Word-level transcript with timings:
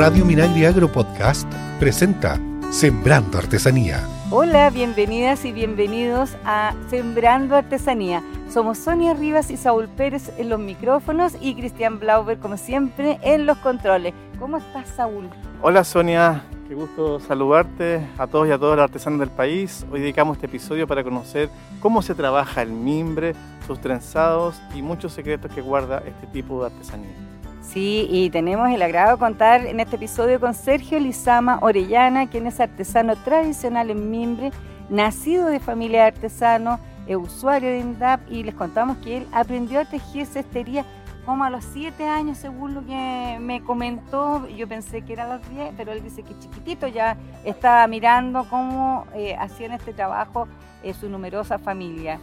Radio 0.00 0.24
Minagri 0.24 0.64
Agro 0.64 0.90
Podcast 0.90 1.46
presenta 1.78 2.40
Sembrando 2.70 3.36
Artesanía. 3.36 4.02
Hola, 4.30 4.70
bienvenidas 4.70 5.44
y 5.44 5.52
bienvenidos 5.52 6.38
a 6.42 6.74
Sembrando 6.88 7.54
Artesanía. 7.54 8.22
Somos 8.48 8.78
Sonia 8.78 9.12
Rivas 9.12 9.50
y 9.50 9.58
Saúl 9.58 9.88
Pérez 9.88 10.32
en 10.38 10.48
los 10.48 10.58
micrófonos 10.58 11.34
y 11.38 11.54
Cristian 11.54 11.98
Blauber, 11.98 12.38
como 12.38 12.56
siempre, 12.56 13.18
en 13.20 13.44
los 13.44 13.58
controles. 13.58 14.14
¿Cómo 14.38 14.56
estás, 14.56 14.88
Saúl? 14.88 15.28
Hola, 15.60 15.84
Sonia. 15.84 16.44
Qué 16.66 16.74
gusto 16.74 17.20
saludarte 17.20 18.00
a 18.16 18.26
todos 18.26 18.48
y 18.48 18.52
a 18.52 18.58
todas 18.58 18.78
las 18.78 18.84
artesanos 18.84 19.20
del 19.20 19.28
país. 19.28 19.84
Hoy 19.92 20.00
dedicamos 20.00 20.38
este 20.38 20.46
episodio 20.46 20.86
para 20.86 21.04
conocer 21.04 21.50
cómo 21.78 22.00
se 22.00 22.14
trabaja 22.14 22.62
el 22.62 22.70
mimbre, 22.70 23.34
sus 23.66 23.78
trenzados 23.82 24.62
y 24.74 24.80
muchos 24.80 25.12
secretos 25.12 25.52
que 25.52 25.60
guarda 25.60 26.02
este 26.06 26.26
tipo 26.28 26.60
de 26.60 26.72
artesanía. 26.72 27.29
Sí, 27.60 28.08
y 28.10 28.30
tenemos 28.30 28.70
el 28.70 28.82
agrado 28.82 29.12
de 29.12 29.18
contar 29.18 29.66
en 29.66 29.80
este 29.80 29.96
episodio 29.96 30.40
con 30.40 30.54
Sergio 30.54 30.98
Lizama 30.98 31.58
Orellana, 31.60 32.28
quien 32.28 32.46
es 32.46 32.58
artesano 32.58 33.16
tradicional 33.16 33.90
en 33.90 34.10
mimbre, 34.10 34.50
nacido 34.88 35.46
de 35.46 35.60
familia 35.60 36.02
de 36.02 36.06
artesanos, 36.08 36.80
es 37.06 37.16
usuario 37.16 37.68
de 37.68 37.80
INDAP 37.80 38.20
y 38.30 38.42
les 38.42 38.54
contamos 38.54 38.96
que 38.98 39.18
él 39.18 39.26
aprendió 39.32 39.80
a 39.80 39.84
tejer 39.84 40.26
cestería 40.26 40.84
como 41.26 41.44
a 41.44 41.50
los 41.50 41.64
7 41.64 42.08
años, 42.08 42.38
según 42.38 42.74
lo 42.74 42.84
que 42.84 43.38
me 43.40 43.62
comentó. 43.62 44.48
Yo 44.48 44.66
pensé 44.66 45.02
que 45.02 45.12
era 45.12 45.24
a 45.24 45.36
los 45.36 45.48
10, 45.50 45.74
pero 45.76 45.92
él 45.92 46.02
dice 46.02 46.22
que 46.22 46.36
chiquitito 46.38 46.88
ya 46.88 47.16
estaba 47.44 47.86
mirando 47.86 48.46
cómo 48.48 49.06
eh, 49.14 49.36
hacían 49.38 49.72
este 49.72 49.92
trabajo 49.92 50.48
eh, 50.82 50.94
su 50.94 51.08
numerosa 51.08 51.58
familia. 51.58 52.18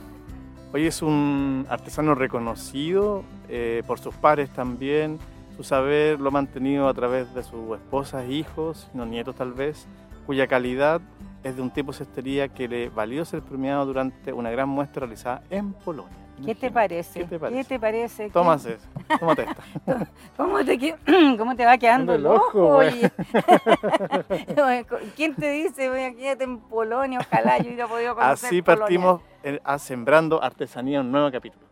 Hoy 0.74 0.86
es 0.86 1.02
un 1.02 1.66
artesano 1.70 2.16
reconocido 2.16 3.24
eh, 3.50 3.84
por 3.88 4.00
sus 4.00 4.14
pares 4.16 4.50
también 4.50 5.20
su 5.58 5.64
saber 5.64 6.20
lo 6.20 6.30
ha 6.30 6.32
mantenido 6.32 6.88
a 6.88 6.94
través 6.94 7.34
de 7.34 7.42
sus 7.42 7.76
esposas, 7.76 8.30
hijos, 8.30 8.88
no 8.94 9.08
nietos 9.08 9.36
tal 9.36 9.54
vez, 9.54 9.88
cuya 10.28 10.46
calidad 10.46 11.02
es 11.44 11.56
de 11.56 11.64
un 11.64 11.72
tipo 11.72 11.92
de 11.92 11.98
cestería 11.98 12.48
que 12.48 12.68
le 12.68 12.90
valió 12.90 13.26
ser 13.26 13.42
premiado 13.42 13.84
durante 13.88 14.32
una 14.32 14.52
gran 14.52 14.70
muestra 14.70 15.00
realizada 15.00 15.42
en 15.50 15.74
Polonia. 15.74 16.16
¿Qué 16.46 16.54
te 16.54 16.70
parece? 16.70 17.22
¿Qué 17.22 17.26
te 17.26 17.40
parece? 17.40 17.64
¿Qué 17.64 17.68
te 17.68 17.80
paré? 17.80 18.08
Tómate 18.30 18.74
eso, 18.74 18.88
tómate 19.20 19.46
esta. 19.46 19.64
¿Cómo 20.38 20.64
te, 20.64 20.78
¿Cómo 21.40 21.56
te 21.56 21.66
va 21.66 21.80
quedando 21.80 22.14
el 22.14 22.28
ojo? 22.28 22.82
¿Quién 25.16 25.34
te 25.34 25.50
dice, 25.50 25.90
voy 25.90 26.02
a 26.02 26.14
quedarte 26.14 26.44
en 26.44 26.60
Polonia? 26.60 27.20
Ojalá 27.20 27.58
yo 27.58 27.70
hubiera 27.70 27.88
podido 27.88 28.14
conocer 28.14 28.48
Así 28.48 28.62
partimos 28.62 29.22
a 29.64 29.80
Sembrando 29.80 30.42
Artesanía, 30.44 31.02
un 31.02 31.12
nuevo 31.12 31.32
capítulo 31.32 31.68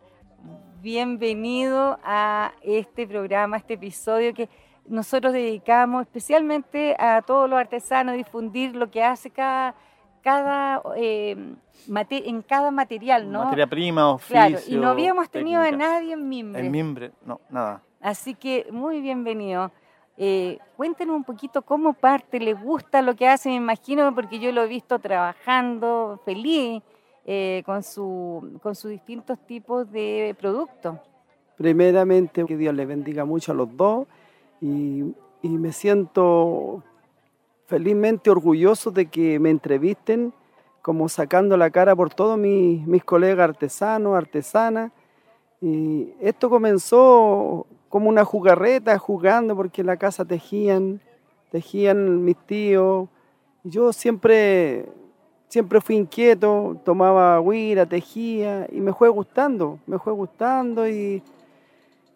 bienvenido 0.86 1.98
a 2.04 2.52
este 2.62 3.08
programa, 3.08 3.56
a 3.56 3.58
este 3.58 3.74
episodio 3.74 4.32
que 4.32 4.48
nosotros 4.86 5.32
dedicamos 5.32 6.02
especialmente 6.02 6.94
a 6.96 7.22
todos 7.22 7.50
los 7.50 7.58
artesanos, 7.58 8.14
difundir 8.14 8.76
lo 8.76 8.88
que 8.88 9.02
hace 9.02 9.30
cada, 9.30 9.74
cada 10.22 10.80
eh, 10.96 11.36
en 11.88 12.42
cada 12.42 12.70
material, 12.70 13.32
¿no? 13.32 13.42
Materia 13.42 13.66
prima, 13.66 14.10
oficio. 14.10 14.36
Claro, 14.36 14.58
y 14.68 14.76
no 14.76 14.90
habíamos 14.90 15.28
tenido 15.28 15.60
a 15.60 15.72
nadie 15.72 16.12
en 16.12 16.28
mimbre. 16.28 16.64
En 16.64 16.70
mimbre, 16.70 17.10
no, 17.24 17.40
nada. 17.50 17.82
Así 18.00 18.34
que 18.34 18.68
muy 18.70 19.00
bienvenido. 19.00 19.72
Eh, 20.16 20.60
cuéntenos 20.76 21.16
un 21.16 21.24
poquito 21.24 21.62
cómo 21.62 21.94
parte, 21.94 22.38
le 22.38 22.54
gusta 22.54 23.02
lo 23.02 23.16
que 23.16 23.28
hace, 23.28 23.48
me 23.48 23.56
imagino, 23.56 24.14
porque 24.14 24.38
yo 24.38 24.52
lo 24.52 24.62
he 24.62 24.68
visto 24.68 25.00
trabajando 25.00 26.20
feliz 26.24 26.80
eh, 27.28 27.64
con, 27.66 27.82
su, 27.82 28.58
con 28.62 28.76
sus 28.76 28.92
distintos 28.92 29.36
tipos 29.46 29.90
de 29.90 30.36
productos. 30.38 30.96
Primeramente, 31.56 32.44
que 32.44 32.56
Dios 32.56 32.72
les 32.72 32.86
bendiga 32.86 33.24
mucho 33.24 33.50
a 33.50 33.54
los 33.56 33.76
dos 33.76 34.06
y, 34.60 35.02
y 35.42 35.48
me 35.48 35.72
siento 35.72 36.84
felizmente 37.66 38.30
orgulloso 38.30 38.92
de 38.92 39.06
que 39.06 39.40
me 39.40 39.50
entrevisten 39.50 40.32
como 40.82 41.08
sacando 41.08 41.56
la 41.56 41.70
cara 41.70 41.96
por 41.96 42.14
todos 42.14 42.38
mis, 42.38 42.86
mis 42.86 43.02
colegas 43.02 43.48
artesanos, 43.48 44.16
artesanas. 44.16 44.92
Y 45.60 46.12
esto 46.20 46.48
comenzó 46.48 47.66
como 47.88 48.08
una 48.08 48.24
jugarreta, 48.24 48.96
jugando 48.98 49.56
porque 49.56 49.80
en 49.80 49.88
la 49.88 49.96
casa 49.96 50.24
tejían, 50.24 51.00
tejían 51.50 52.24
mis 52.24 52.36
tíos. 52.46 53.08
Yo 53.64 53.92
siempre 53.92 54.86
siempre 55.48 55.80
fui 55.80 55.96
inquieto, 55.96 56.76
tomaba 56.84 57.36
agüira, 57.36 57.86
tejía 57.86 58.66
y 58.70 58.80
me 58.80 58.92
fue 58.92 59.08
gustando, 59.08 59.78
me 59.86 59.98
fue 59.98 60.12
gustando 60.12 60.88
y, 60.88 61.22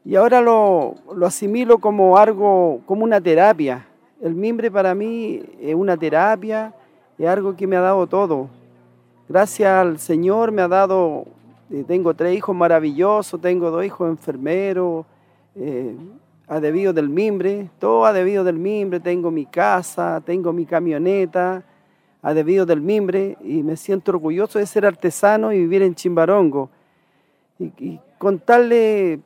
y 0.04 0.16
ahora 0.16 0.40
lo, 0.40 0.96
lo, 1.14 1.26
asimilo 1.26 1.78
como 1.78 2.16
algo, 2.18 2.80
como 2.86 3.04
una 3.04 3.20
terapia. 3.20 3.86
El 4.20 4.34
mimbre 4.34 4.70
para 4.70 4.94
mí 4.94 5.42
es 5.60 5.74
una 5.74 5.96
terapia, 5.96 6.74
es 7.18 7.26
algo 7.26 7.56
que 7.56 7.66
me 7.66 7.76
ha 7.76 7.80
dado 7.80 8.06
todo. 8.06 8.48
Gracias 9.28 9.70
al 9.70 9.98
Señor 9.98 10.52
me 10.52 10.62
ha 10.62 10.68
dado, 10.68 11.24
eh, 11.70 11.84
tengo 11.86 12.14
tres 12.14 12.36
hijos 12.36 12.54
maravillosos, 12.54 13.40
tengo 13.40 13.70
dos 13.70 13.84
hijos 13.84 14.08
enfermeros, 14.08 15.06
eh, 15.54 15.94
ha 16.48 16.58
del 16.58 17.08
mimbre, 17.08 17.70
todo 17.78 18.04
ha 18.04 18.12
debido 18.12 18.42
del 18.42 18.58
mimbre, 18.58 18.98
tengo 18.98 19.30
mi 19.30 19.46
casa, 19.46 20.20
tengo 20.26 20.52
mi 20.52 20.66
camioneta, 20.66 21.62
a 22.22 22.34
debido 22.34 22.66
del 22.66 22.80
mimbre 22.80 23.36
y 23.42 23.62
me 23.62 23.76
siento 23.76 24.12
orgulloso 24.12 24.58
de 24.58 24.66
ser 24.66 24.84
artesano 24.84 25.52
y 25.52 25.58
vivir 25.58 25.82
en 25.82 25.94
Chimbarongo. 25.94 26.70
Y, 27.58 27.98
contarle 28.18 29.20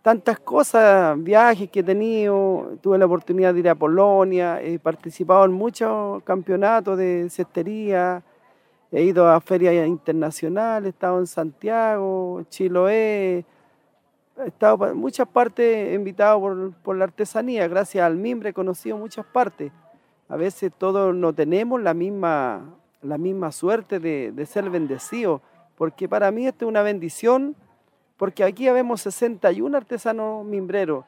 tantas 0.00 0.40
cosas, 0.40 1.22
viajes 1.22 1.68
que 1.70 1.80
he 1.80 1.82
tenido, 1.82 2.78
tuve 2.80 2.96
la 2.96 3.04
oportunidad 3.04 3.52
de 3.52 3.60
ir 3.60 3.68
a 3.68 3.74
Polonia, 3.74 4.62
he 4.62 4.78
participado 4.78 5.44
en 5.44 5.52
muchos 5.52 6.22
campeonatos 6.22 6.96
de 6.96 7.28
cestería, 7.28 8.22
he 8.90 9.02
ido 9.02 9.28
a 9.28 9.38
ferias 9.42 9.86
internacionales, 9.86 10.86
he 10.86 10.90
estado 10.90 11.18
en 11.18 11.26
Santiago, 11.26 12.42
Chiloé, 12.48 13.44
he 14.38 14.46
estado 14.46 14.88
en 14.88 14.96
muchas 14.96 15.28
partes 15.28 15.94
invitado 15.94 16.40
por, 16.40 16.72
por 16.82 16.96
la 16.96 17.04
artesanía, 17.04 17.68
gracias 17.68 18.02
al 18.02 18.16
mimbre 18.16 18.50
he 18.50 18.54
conocido 18.54 18.96
muchas 18.96 19.26
partes 19.26 19.70
a 20.28 20.36
veces 20.36 20.72
todos 20.76 21.14
no 21.14 21.32
tenemos 21.32 21.80
la 21.80 21.94
misma, 21.94 22.74
la 23.02 23.18
misma 23.18 23.50
suerte 23.52 23.98
de, 23.98 24.46
ser 24.46 24.68
bendecidos, 24.70 25.40
porque 25.76 26.08
para 26.08 26.30
mí 26.30 26.46
esto 26.46 26.64
es 26.64 26.68
una 26.68 26.82
bendición, 26.82 27.56
porque 28.16 28.44
aquí 28.44 28.68
habemos 28.68 29.00
61 29.02 29.76
artesanos 29.76 30.44
mimbreros, 30.44 31.04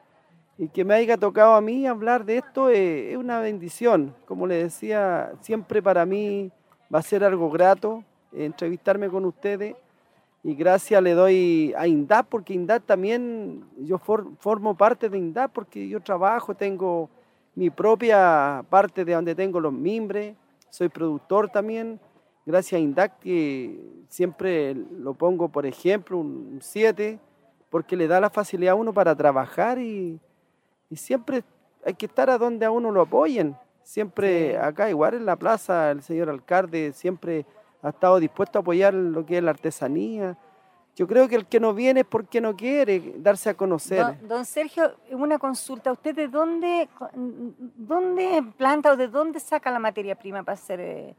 y 0.57 0.67
que 0.69 0.85
me 0.85 0.95
haya 0.95 1.17
tocado 1.17 1.53
a 1.53 1.61
mí 1.61 1.87
hablar 1.87 2.25
de 2.25 2.37
esto 2.37 2.69
es, 2.69 3.15
una 3.17 3.39
bendición. 3.39 4.13
Como 4.25 4.47
le 4.47 4.55
decía, 4.63 5.33
siempre 5.41 5.81
para 5.81 6.05
mí 6.05 6.51
va 6.93 6.99
a 6.99 7.03
ser 7.03 7.23
algo 7.23 7.49
grato 7.49 8.03
entrevistarme 8.33 9.09
con 9.09 9.25
ustedes 9.25 9.75
y 10.43 10.55
gracias 10.55 11.01
le 11.03 11.13
doy 11.13 11.73
a 11.77 11.87
INDAP 11.87 12.27
porque 12.27 12.53
INDAP 12.53 12.83
también, 12.85 13.65
yo 13.77 13.97
formo 13.97 14.75
parte 14.75 15.09
de 15.09 15.17
INDAP 15.17 15.51
porque 15.51 15.87
yo 15.87 15.99
trabajo, 15.99 16.55
tengo 16.55 17.09
mi 17.55 17.69
propia 17.69 18.63
parte 18.69 19.05
de 19.05 19.13
donde 19.13 19.35
tengo 19.35 19.59
los 19.59 19.73
mimbres, 19.73 20.35
soy 20.69 20.89
productor 20.89 21.49
también, 21.49 21.99
gracias 22.45 22.79
a 22.79 22.81
INDAC 22.81 23.19
que 23.19 23.79
siempre 24.07 24.73
lo 24.73 25.13
pongo, 25.13 25.49
por 25.49 25.65
ejemplo, 25.65 26.17
un 26.17 26.59
7, 26.61 27.19
porque 27.69 27.95
le 27.95 28.07
da 28.07 28.19
la 28.19 28.29
facilidad 28.29 28.73
a 28.73 28.75
uno 28.75 28.93
para 28.93 29.15
trabajar 29.15 29.79
y, 29.79 30.19
siempre 30.93 31.43
hay 31.85 31.93
que 31.93 32.05
estar 32.05 32.29
a 32.29 32.37
donde 32.37 32.65
a 32.65 32.71
uno 32.71 32.91
lo 32.91 33.01
apoyen. 33.01 33.55
Siempre 33.81 34.57
acá, 34.57 34.89
igual 34.89 35.13
en 35.13 35.25
la 35.25 35.37
plaza, 35.37 35.89
el 35.91 36.03
señor 36.03 36.29
alcalde 36.29 36.91
siempre 36.93 37.45
ha 37.81 37.89
estado 37.89 38.19
dispuesto 38.19 38.59
a 38.59 38.61
apoyar 38.61 38.93
lo 38.93 39.25
que 39.25 39.37
es 39.37 39.43
la 39.43 39.51
artesanía, 39.51 40.37
yo 40.95 41.07
creo 41.07 41.27
que 41.27 41.35
el 41.35 41.45
que 41.45 41.59
no 41.59 41.73
viene 41.73 42.01
es 42.01 42.05
porque 42.05 42.41
no 42.41 42.55
quiere 42.55 43.13
darse 43.17 43.49
a 43.49 43.53
conocer. 43.53 44.05
Don, 44.27 44.45
Sergio, 44.45 44.93
una 45.11 45.39
consulta. 45.39 45.91
¿Usted 45.91 46.13
de 46.13 46.27
dónde, 46.27 46.89
dónde 47.77 48.43
planta 48.57 48.91
o 48.91 48.97
de 48.97 49.07
dónde 49.07 49.39
saca 49.39 49.71
la 49.71 49.79
materia 49.79 50.15
prima 50.15 50.43
para 50.43 50.55
hacer 50.55 50.79
eh, 50.81 51.15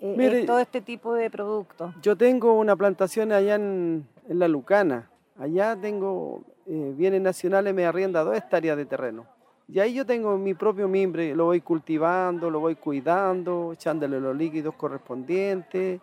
eh, 0.00 0.44
todo 0.46 0.60
este 0.60 0.80
tipo 0.80 1.12
de 1.14 1.28
productos? 1.28 1.92
Yo 2.02 2.16
tengo 2.16 2.52
una 2.54 2.76
plantación 2.76 3.32
allá 3.32 3.56
en, 3.56 4.06
La 4.28 4.46
Lucana. 4.46 5.10
Allá 5.38 5.76
tengo 5.76 6.42
eh, 6.66 6.92
bienes 6.96 7.20
nacionales, 7.20 7.74
me 7.74 7.84
arrienda 7.84 8.22
dos 8.22 8.36
hectáreas 8.36 8.76
de 8.76 8.86
terreno. 8.86 9.26
Y 9.66 9.80
ahí 9.80 9.94
yo 9.94 10.06
tengo 10.06 10.36
mi 10.36 10.54
propio 10.54 10.86
mimbre, 10.86 11.34
lo 11.34 11.46
voy 11.46 11.62
cultivando, 11.62 12.48
lo 12.48 12.60
voy 12.60 12.76
cuidando, 12.76 13.72
echándole 13.72 14.20
los 14.20 14.36
líquidos 14.36 14.74
correspondientes 14.76 16.00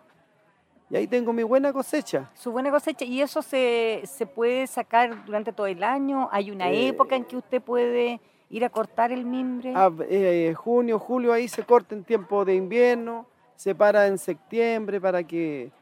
y 0.92 0.96
ahí 0.96 1.06
tengo 1.06 1.32
mi 1.32 1.42
buena 1.42 1.72
cosecha. 1.72 2.30
Su 2.34 2.52
buena 2.52 2.70
cosecha. 2.70 3.06
¿Y 3.06 3.22
eso 3.22 3.40
se, 3.40 4.04
puede 4.34 4.66
sacar 4.66 5.24
durante 5.24 5.50
todo 5.50 5.66
el 5.66 5.82
año? 5.82 6.28
¿Hay 6.30 6.50
una 6.50 6.70
eh, 6.70 6.88
época 6.88 7.16
en 7.16 7.24
que 7.24 7.34
usted 7.34 7.62
puede 7.62 8.20
ir 8.50 8.62
a 8.62 8.68
cortar 8.68 9.10
el 9.10 9.24
mimbre? 9.24 9.72
Ah, 9.74 9.90
eh, 10.10 10.52
junio, 10.54 10.98
julio, 10.98 11.32
ahí 11.32 11.48
se 11.48 11.62
corta 11.62 11.94
en 11.94 12.04
tiempo 12.04 12.44
de 12.44 12.56
invierno, 12.56 13.26
se 13.56 13.74
para 13.74 14.06
en 14.06 14.18
septiembre 14.18 15.00
para 15.00 15.22
que... 15.24 15.72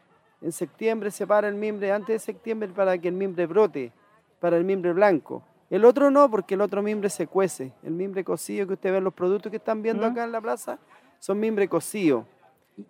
En 0.43 0.53
septiembre 0.53 1.11
se 1.11 1.27
para 1.27 1.49
el 1.49 1.57
mimbre, 1.57 1.91
antes 1.91 2.15
de 2.15 2.19
septiembre 2.21 2.69
para 2.69 2.97
que 2.97 3.09
el 3.09 3.15
mimbre 3.15 3.47
brote, 3.47 3.93
para 4.39 4.57
el 4.59 4.65
mimbre 4.65 4.93
blanco. 4.93 5.43
El 5.71 5.87
otro 5.87 6.13
no, 6.13 6.31
porque 6.31 6.55
el 6.55 6.61
otro 6.61 6.83
mimbre 6.83 7.11
se 7.11 7.27
cuece. 7.27 7.73
El 7.83 7.95
mimbre 7.95 8.23
cocido 8.23 8.65
que 8.69 8.75
usted 8.75 8.93
ve 8.93 8.99
en 8.99 9.05
los 9.05 9.15
productos 9.15 9.51
que 9.51 9.57
están 9.57 9.83
viendo 9.83 10.09
¿Mm? 10.09 10.13
acá 10.13 10.23
en 10.23 10.31
la 10.31 10.41
plaza 10.41 10.79
son 11.19 11.41
mimbre 11.41 11.69
cocido. 11.69 12.27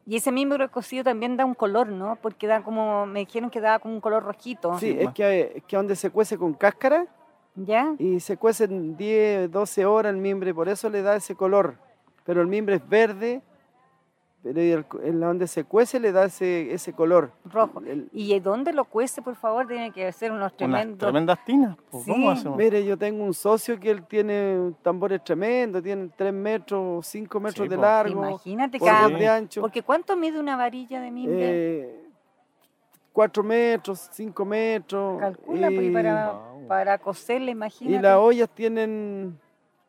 Y 0.07 0.17
ese 0.17 0.31
miembro 0.31 0.71
cocido 0.71 1.05
también 1.05 1.37
da 1.37 1.45
un 1.45 1.55
color, 1.55 1.89
¿no? 1.89 2.17
Porque 2.21 2.47
da 2.47 2.63
como, 2.63 3.07
me 3.07 3.21
dijeron 3.21 3.51
que 3.51 3.61
da 3.61 3.79
como 3.79 3.95
un 3.95 4.01
color 4.01 4.23
rojito. 4.23 4.79
Sí, 4.79 4.93
Sí, 4.93 4.99
es 5.01 5.11
que, 5.13 5.53
es 5.57 5.65
que 5.65 5.77
donde 5.77 5.97
se 5.97 6.11
cuece 6.11 6.39
con 6.39 6.55
cáscara 6.55 7.07
¿Ya? 7.57 7.95
y 7.99 8.21
se 8.21 8.37
cuece 8.37 8.65
en 8.65 8.97
10, 8.97 9.51
12 9.51 9.87
horas 9.87 10.13
el 10.13 10.21
mimbre, 10.21 10.55
por 10.55 10.69
eso 10.69 10.89
le 10.89 11.03
da 11.03 11.17
ese 11.17 11.35
color. 11.35 11.77
Pero 12.25 12.41
el 12.41 12.47
mimbre 12.47 12.77
es 12.77 12.89
verde, 12.89 13.43
pero 14.43 14.59
el- 14.61 14.87
en 15.03 15.21
donde 15.21 15.47
se 15.47 15.65
cuece 15.65 16.01
le 16.01 16.13
da 16.13 16.25
ese, 16.25 16.73
ese 16.73 16.93
color. 16.95 17.31
Rojo. 17.45 17.83
El- 17.87 18.09
¿Y 18.13 18.39
dónde 18.41 18.73
lo 18.73 18.85
cuece, 18.87 19.21
por 19.21 19.35
favor? 19.37 19.67
Tiene 19.67 19.91
que 19.93 20.11
ser 20.13 20.31
unos 20.33 20.41
Unas 20.43 20.57
tremendos... 20.57 20.99
tremendas 20.99 21.45
tinas. 21.45 21.77
pues, 21.91 22.05
Sí, 22.05 22.11
¿Cómo 22.11 22.31
hacemos? 22.31 22.57
Mire, 22.57 22.85
yo 22.85 22.97
tengo 22.97 23.23
un 23.23 23.35
socio 23.35 23.79
que 23.79 23.91
él 23.91 24.03
tiene 24.07 24.73
tambores 24.83 25.23
tremendos, 25.23 25.83
tiene 25.83 26.09
3 26.17 26.33
metros, 26.33 27.07
5 27.07 27.39
metros 27.41 27.65
Sí, 27.65 27.69
de 27.69 27.77
largo, 27.77 28.27
Imagínate 28.29 28.79
por 28.79 28.89
de 29.19 29.29
ancho. 29.29 29.61
Porque 29.61 29.83
¿cuánto 29.83 30.17
mide 30.17 30.41
una 30.41 30.57
varilla 30.57 31.01
de 31.01 31.11
mimbre? 31.11 31.39
Eh, 31.41 32.01
4 33.13 33.43
metros, 33.43 34.09
5 34.13 34.45
metros. 34.45 35.21
Calcula, 35.21 35.67
pues, 35.69 35.83
y 35.83 35.91
para, 35.91 36.33
Wow. 36.33 36.67
para 36.69 36.99
coserla, 36.99 37.51
imagínate. 37.51 37.97
Y 37.99 38.01
las 38.01 38.17
ollas 38.17 38.49
tienen 38.55 39.39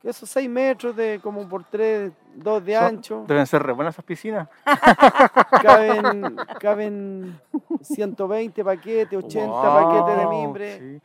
esos 0.03 0.30
6 0.30 0.50
metros 0.50 0.95
de 0.95 1.19
como 1.21 1.48
por 1.48 1.63
3, 1.65 2.12
2 2.36 2.65
de 2.65 2.75
ancho. 2.75 3.24
Deben 3.27 3.45
ser 3.45 3.62
re 3.63 3.74
buenas 3.74 3.94
esas 3.95 4.06
piscinas. 4.06 4.48
Caben, 5.62 6.36
caben 6.59 7.39
120 7.81 8.63
paquetes, 8.63 9.18
80 9.24 9.62
paquetes 9.62 10.18
de 10.18 10.25
Wow, 10.25 10.42
mimbre. 10.42 10.80
Sí. 10.80 11.01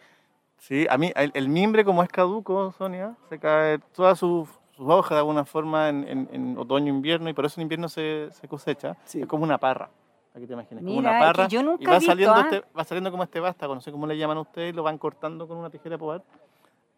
Sí, 0.58 0.86
a 0.90 0.96
mí 0.98 1.12
el, 1.14 1.30
el 1.34 1.48
mimbre 1.48 1.84
como 1.84 2.02
es 2.02 2.08
caduco, 2.08 2.72
Sonia, 2.72 3.14
se 3.28 3.38
cae 3.38 3.78
todas 3.94 4.18
sus, 4.18 4.48
sus 4.72 4.88
hojas 4.88 5.10
de 5.10 5.18
alguna 5.18 5.44
forma 5.44 5.88
en, 5.90 6.08
en- 6.08 6.28
en 6.32 6.58
otoño, 6.58 6.88
invierno, 6.92 7.28
y 7.28 7.34
por 7.34 7.44
eso 7.44 7.60
en 7.60 7.62
invierno 7.62 7.88
se, 7.88 8.28
se 8.32 8.48
cosecha. 8.48 8.96
Sí. 9.04 9.20
Es 9.20 9.26
como 9.28 9.44
una 9.44 9.58
parra. 9.58 9.90
Aquí 10.34 10.46
te 10.46 10.54
imaginas, 10.54 10.82
como 10.82 10.96
Mira, 10.96 11.10
una 11.10 11.18
es 11.18 11.22
que 11.22 11.26
parra. 11.26 11.48
yo 11.48 11.62
nunca 11.62 11.82
y 11.82 11.86
va 11.86 11.94
visto, 11.98 12.10
saliendo, 12.10 12.34
¿ah? 12.34 12.40
este, 12.50 12.64
va 12.76 12.84
saliendo 12.84 13.10
como 13.10 13.22
este 13.22 13.38
vástago, 13.40 13.74
no 13.74 13.80
sé 13.80 13.92
cómo 13.92 14.06
le 14.06 14.18
llaman 14.18 14.38
ustedes, 14.38 14.74
lo 14.74 14.82
van 14.82 14.98
cortando 14.98 15.46
con 15.46 15.56
una 15.58 15.70
tijera 15.70 15.94
de 15.94 15.98
podar. 15.98 16.22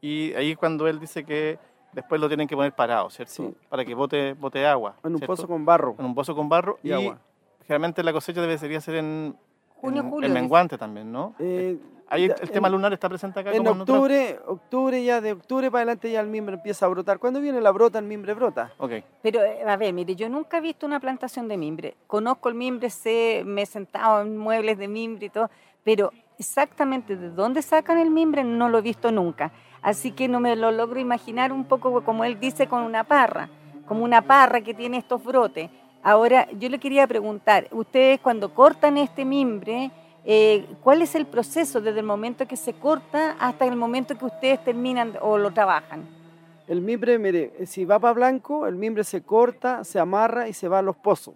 Y 0.00 0.33
ahí 0.35 0.53
es 0.53 0.56
cuando 0.59 0.87
él 0.89 0.99
dice 0.99 1.25
que 1.25 1.59
después 1.93 2.20
lo 2.20 2.29
tienen 2.29 2.46
que 2.49 2.55
poner 2.56 2.73
parado, 2.73 3.11
¿cierto? 3.11 3.32
Sí. 3.35 3.55
Para 3.69 3.85
que 3.85 3.94
bote, 3.94 4.35
bote 4.35 4.67
agua. 4.67 4.94
En 5.05 5.12
un 5.12 5.19
¿cierto? 5.19 5.32
pozo 5.35 5.49
con 5.49 5.64
barro. 5.64 5.94
En 5.99 6.05
un 6.05 6.14
pozo 6.14 6.35
con 6.35 6.49
barro 6.49 6.79
Y 6.82 6.88
y, 6.90 6.93
agua. 6.93 7.19
generalmente 7.62 8.02
la 8.02 8.12
cosecha 8.12 8.40
debería 8.40 8.81
ser 8.81 8.94
en, 8.96 9.37
Junio, 9.81 10.02
en, 10.02 10.11
julio, 10.11 10.26
en 10.29 10.35
menguante 10.35 10.76
también, 10.79 11.11
¿no? 11.12 11.35
Eh, 11.38 11.79
Ahí 12.11 12.25
el, 12.25 12.35
el 12.40 12.50
tema 12.50 12.69
en- 12.69 12.73
lunar 12.73 12.90
está 12.94 13.06
presente 13.06 13.38
acá 13.40 13.50
En 13.52 13.58
como 13.58 13.70
en 13.73 13.81
otras- 13.82 13.96
octubre, 13.99 14.40
octubre 14.46 15.05
ya 15.05 15.20
de 15.20 15.32
octubre 15.32 15.70
para 15.70 15.81
adelante 15.82 16.11
ya 16.11 16.20
el 16.20 16.26
mimbre 16.29 16.55
empieza 16.55 16.87
a 16.87 16.88
brotar. 16.88 17.19
Cuando 17.19 17.38
viene 17.38 17.61
la 17.61 17.70
brota, 17.70 17.99
el 17.99 18.06
mimbre 18.06 18.32
brota. 18.32 18.73
Ok. 18.79 18.93
Pero, 19.20 19.43
eh, 19.44 19.62
a 19.69 19.76
ver, 19.76 19.93
mire, 19.93 20.17
yo 20.17 20.26
nunca 20.31 20.56
he 20.56 20.61
visto 20.62 20.87
una 20.87 21.00
plantación 21.00 21.49
de 21.49 21.58
mimbre. 21.58 21.96
Conozco 22.06 22.49
el 22.49 22.55
mimbre, 22.55 22.88
sé, 22.88 23.43
me 23.44 23.61
he 23.61 23.67
sentado 23.67 24.23
en 24.23 24.38
muebles 24.38 24.79
de 24.79 24.88
mimbre 24.88 25.26
y 25.26 25.29
todo, 25.29 25.50
pero 25.85 26.11
exactamente 26.38 27.14
de 27.14 27.29
dónde 27.29 27.61
sacan 27.61 27.99
el 27.99 28.11
mimbre 28.11 28.43
no 28.43 28.70
lo 28.70 28.79
he 28.79 28.82
visto 28.82 29.12
nunca. 29.12 29.52
Así 29.83 30.13
que 30.13 30.29
no 30.29 30.41
me 30.41 30.57
lo 30.57 30.71
logro 30.71 30.99
imaginar 31.01 31.53
un 31.53 31.65
poco 31.65 32.03
como 32.05 32.25
él 32.25 32.39
dice 32.41 32.67
con 32.67 32.83
una 32.83 33.05
parra, 33.05 33.49
como 33.87 34.05
una 34.05 34.23
parra 34.23 34.61
que 34.61 34.75
tiene 34.75 34.99
estos 34.99 35.23
brotes. 35.23 35.71
Ahora, 36.03 36.49
yo 36.53 36.69
le 36.69 36.79
quería 36.79 37.07
preguntar, 37.07 37.69
ustedes 37.73 38.21
cuando 38.21 38.55
cortan 38.55 38.97
este 38.99 39.25
mimbre, 39.25 39.91
eh, 40.25 40.67
¿cuál 40.83 41.03
es 41.03 41.15
el 41.15 41.27
proceso 41.27 41.81
desde 41.81 42.01
el 42.01 42.07
momento 42.07 42.47
que 42.47 42.57
se 42.57 42.75
corta 42.75 43.37
hasta 43.39 43.65
el 43.65 43.77
momento 43.77 44.17
que 44.17 44.25
ustedes 44.25 44.63
terminan 44.65 45.15
o 45.21 45.39
lo 45.39 45.53
trabajan? 45.53 46.09
El 46.67 46.83
mimbre, 46.83 47.19
mire, 47.19 47.67
si 47.67 47.85
va 47.85 47.99
para 47.99 48.13
blanco, 48.13 48.67
el 48.67 48.77
mimbre 48.77 49.05
se 49.05 49.23
corta, 49.23 49.85
se 49.85 49.99
amarra 49.99 50.49
y 50.49 50.53
se 50.53 50.69
va 50.69 50.81
a 50.81 50.83
los 50.83 50.97
pozos, 50.97 51.35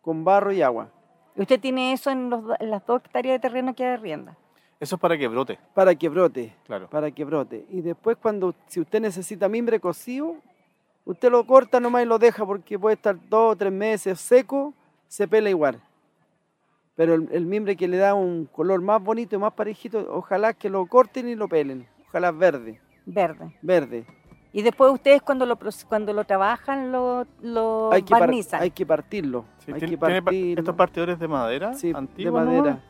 con 0.00 0.24
barro 0.24 0.52
y 0.52 0.62
agua, 0.62 0.88
¿Usted 1.36 1.60
tiene 1.60 1.92
eso 1.92 2.10
en, 2.10 2.28
los 2.28 2.42
en 2.58 2.70
las 2.70 2.84
dos 2.84 3.02
hectáreas 3.02 3.36
de 3.36 3.38
terreno 3.38 3.74
que 3.74 3.86
arrienda? 3.86 4.36
Eso 4.80 4.94
es 4.96 5.00
para 5.00 5.16
que 5.18 5.28
brote, 5.28 5.58
para 5.74 5.94
que 5.94 6.08
brote, 6.08 6.56
claro. 6.66 6.88
para 6.88 7.10
que 7.10 7.22
brote. 7.24 7.66
Y 7.70 7.82
después 7.82 8.16
cuando, 8.16 8.54
si 8.66 8.80
usted 8.80 9.00
necesita 9.00 9.46
mimbre 9.48 9.78
cocido, 9.78 10.36
usted 11.04 11.30
lo 11.30 11.44
corta 11.46 11.78
nomás 11.80 12.02
y 12.02 12.06
lo 12.06 12.18
deja 12.18 12.46
porque 12.46 12.78
puede 12.78 12.94
estar 12.94 13.14
dos 13.28 13.52
o 13.52 13.56
tres 13.56 13.72
meses 13.72 14.18
seco, 14.18 14.72
se 15.06 15.28
pela 15.28 15.50
igual. 15.50 15.80
Pero 16.96 17.14
el, 17.14 17.28
el 17.32 17.44
mimbre 17.46 17.76
que 17.76 17.88
le 17.88 17.98
da 17.98 18.14
un 18.14 18.46
color 18.46 18.80
más 18.80 19.02
bonito 19.02 19.36
y 19.36 19.38
más 19.38 19.52
parejito, 19.52 20.06
ojalá 20.10 20.54
que 20.54 20.70
lo 20.70 20.86
corten 20.86 21.28
y 21.28 21.34
lo 21.34 21.46
pelen. 21.48 21.86
Ojalá 22.08 22.30
verde, 22.32 22.80
Verde. 23.06 23.54
verde. 23.62 24.06
Y 24.52 24.62
después 24.62 24.90
ustedes 24.92 25.22
cuando 25.22 25.46
lo, 25.46 25.56
cuando 25.88 26.12
lo 26.12 26.24
trabajan 26.24 26.90
lo, 26.90 27.24
lo 27.40 27.92
Hay 27.92 28.02
que, 28.02 28.10
par- 28.10 28.20
barnizan. 28.20 28.60
hay 28.62 28.70
que 28.72 28.84
partirlo. 28.84 29.44
Sí, 29.58 29.72
hay 29.72 29.78
tiene- 29.78 29.96
que 29.96 30.04
tiene 30.06 30.22
partirlo. 30.22 30.60
estos 30.60 30.74
partidores 30.74 31.18
de 31.20 31.28
madera 31.28 31.74
Sí, 31.74 31.92
de 31.92 31.92
¿no? 31.92 32.80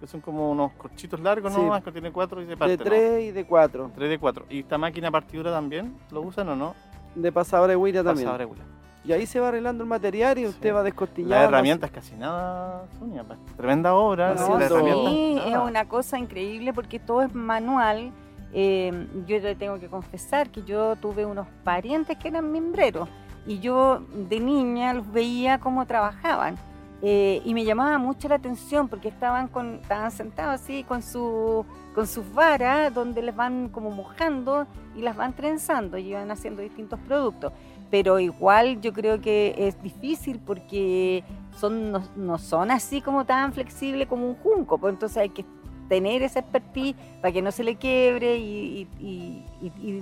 Que 0.00 0.06
son 0.06 0.20
como 0.20 0.50
unos 0.50 0.72
corchitos 0.72 1.20
largos, 1.20 1.52
Sí. 1.52 1.60
¿no? 1.60 1.82
Que 1.82 1.92
tiene 1.92 2.10
cuatro 2.10 2.40
y 2.42 2.46
se 2.46 2.56
parte. 2.56 2.76
De 2.76 2.84
tres 2.84 3.22
y 3.24 3.30
de 3.32 3.44
cuatro. 3.44 3.90
Tres 3.94 4.08
de 4.10 4.18
cuatro. 4.18 4.46
¿Y 4.48 4.60
esta 4.60 4.78
máquina 4.78 5.10
partidora 5.10 5.50
también 5.52 5.94
lo 6.10 6.22
usan 6.22 6.48
o 6.48 6.56
no? 6.56 6.74
De 7.14 7.30
pasadora 7.30 7.70
de 7.72 7.76
huira 7.76 8.02
también. 8.02 8.26
Pasadora 8.26 8.44
de 8.46 8.50
hula. 8.50 8.64
Y 9.04 9.12
ahí 9.12 9.24
se 9.26 9.40
va 9.40 9.48
arreglando 9.48 9.82
el 9.82 9.88
material 9.88 10.38
y 10.38 10.46
usted 10.46 10.68
Sí. 10.70 10.74
va 10.74 10.82
descostillando. 10.82 11.34
Las 11.34 11.44
herramientas 11.48 11.90
casi 11.90 12.14
nada, 12.16 12.86
Sonia. 12.98 13.24
pues, 13.24 13.38
Tremenda 13.56 13.94
obra. 13.94 14.34
No, 14.34 14.46
sí, 14.46 14.52
las 14.58 14.68
sí, 14.68 15.40
es 15.46 15.56
una 15.56 15.88
cosa 15.88 16.18
increíble 16.18 16.72
porque 16.72 16.98
todo 16.98 17.22
es 17.22 17.34
manual. 17.34 18.12
Eh, 18.52 19.06
yo 19.26 19.38
le 19.38 19.54
tengo 19.54 19.78
que 19.78 19.86
confesar 19.88 20.50
que 20.50 20.62
yo 20.64 20.96
tuve 20.96 21.24
unos 21.24 21.46
parientes 21.62 22.16
que 22.18 22.28
eran 22.28 22.50
mimbreros 22.50 23.08
y 23.46 23.60
yo 23.60 24.00
de 24.12 24.40
niña 24.40 24.92
los 24.92 25.10
veía 25.12 25.60
cómo 25.60 25.86
trabajaban 25.86 26.56
Eh, 27.02 27.40
y 27.44 27.54
me 27.54 27.64
llamaba 27.64 27.96
mucho 27.96 28.28
la 28.28 28.34
atención 28.34 28.88
porque 28.88 29.08
estaban 29.08 29.48
con 29.48 29.76
estaban 29.76 30.10
sentados 30.10 30.60
así 30.60 30.84
con 30.84 31.02
su 31.02 31.64
con 31.94 32.06
sus 32.06 32.30
varas 32.34 32.92
donde 32.92 33.22
les 33.22 33.34
van 33.34 33.70
como 33.70 33.90
mojando 33.90 34.66
y 34.94 35.00
las 35.00 35.16
van 35.16 35.32
trenzando 35.32 35.96
y 35.96 36.12
van 36.12 36.30
haciendo 36.30 36.60
distintos 36.60 37.00
productos 37.00 37.54
pero 37.90 38.20
igual 38.20 38.82
yo 38.82 38.92
creo 38.92 39.20
que 39.20 39.54
es 39.56 39.82
difícil 39.82 40.40
porque 40.40 41.24
son 41.58 41.90
no, 41.90 42.02
no 42.16 42.38
son 42.38 42.70
así 42.70 43.00
como 43.00 43.24
tan 43.24 43.52
flexibles 43.52 44.06
como 44.06 44.28
un 44.28 44.34
junco, 44.36 44.78
pues 44.78 44.92
entonces 44.92 45.18
hay 45.18 45.30
que 45.30 45.44
tener 45.88 46.22
esa 46.22 46.38
expertise 46.38 46.94
para 47.20 47.32
que 47.32 47.42
no 47.42 47.50
se 47.50 47.64
le 47.64 47.74
quiebre 47.74 48.38
y, 48.38 48.86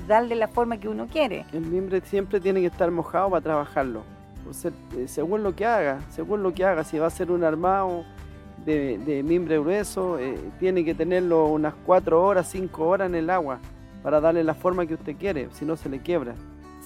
darle 0.06 0.36
la 0.36 0.48
forma 0.48 0.78
que 0.78 0.88
uno 0.88 1.06
quiere. 1.06 1.44
El 1.52 1.62
mimbre 1.62 2.00
siempre 2.02 2.40
tiene 2.40 2.60
que 2.60 2.66
estar 2.66 2.90
mojado 2.90 3.30
para 3.30 3.42
trabajarlo. 3.42 4.02
Eh, 4.96 5.08
según 5.08 5.42
lo 5.42 5.54
que 5.54 5.66
haga, 5.66 6.00
según 6.10 6.42
lo 6.42 6.54
que 6.54 6.64
haga, 6.64 6.84
si 6.84 6.98
va 6.98 7.06
a 7.06 7.10
ser 7.10 7.30
un 7.30 7.44
armado 7.44 8.04
de, 8.64 8.98
de 8.98 9.22
mimbre 9.22 9.58
grueso, 9.58 10.18
eh, 10.18 10.38
tiene 10.58 10.84
que 10.84 10.94
tenerlo 10.94 11.46
unas 11.46 11.74
4 11.86 12.22
horas, 12.22 12.48
5 12.50 12.84
horas 12.86 13.08
en 13.08 13.14
el 13.14 13.30
agua 13.30 13.58
para 14.02 14.20
darle 14.20 14.44
la 14.44 14.54
forma 14.54 14.86
que 14.86 14.94
usted 14.94 15.16
quiere, 15.16 15.48
si 15.52 15.64
no 15.64 15.76
se 15.76 15.88
le 15.88 16.00
quiebra. 16.00 16.34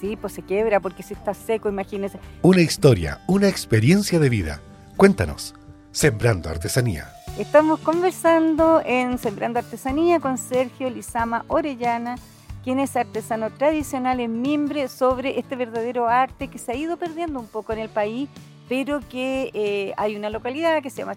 Sí, 0.00 0.16
pues 0.16 0.32
se 0.32 0.42
quiebra 0.42 0.80
porque 0.80 1.02
si 1.02 1.14
está 1.14 1.35
seco, 1.35 1.68
imagínese. 1.68 2.18
Una 2.42 2.61
historia, 2.61 3.21
una 3.28 3.49
experiencia 3.49 4.18
de 4.18 4.28
vida. 4.28 4.61
Cuéntanos. 4.97 5.54
Sembrando 5.92 6.49
Artesanía. 6.49 7.12
Estamos 7.38 7.78
conversando 7.80 8.82
en 8.85 9.18
Sembrando 9.18 9.59
Artesanía 9.59 10.21
con 10.21 10.38
Sergio 10.38 10.88
Lizama 10.88 11.44
Orellana, 11.49 12.16
quien 12.62 12.78
es 12.78 12.97
artesano 12.97 13.50
tradicional 13.50 14.21
en 14.21 14.40
mimbre, 14.40 14.88
sobre 14.88 15.38
este 15.38 15.57
verdadero 15.57 16.09
arte 16.09 16.49
que 16.49 16.59
se 16.59 16.73
ha 16.73 16.76
ido 16.76 16.97
perdiendo 16.97 17.40
un 17.40 17.47
poco 17.47 17.73
en 17.73 17.81
el 17.81 17.88
país, 17.88 18.28
pero 18.69 19.00
que 19.09 19.50
eh, 19.54 19.92
hay 19.97 20.16
una 20.16 20.31
localidad 20.31 20.83
que 20.83 20.90
se 20.90 20.99
llama 20.99 21.16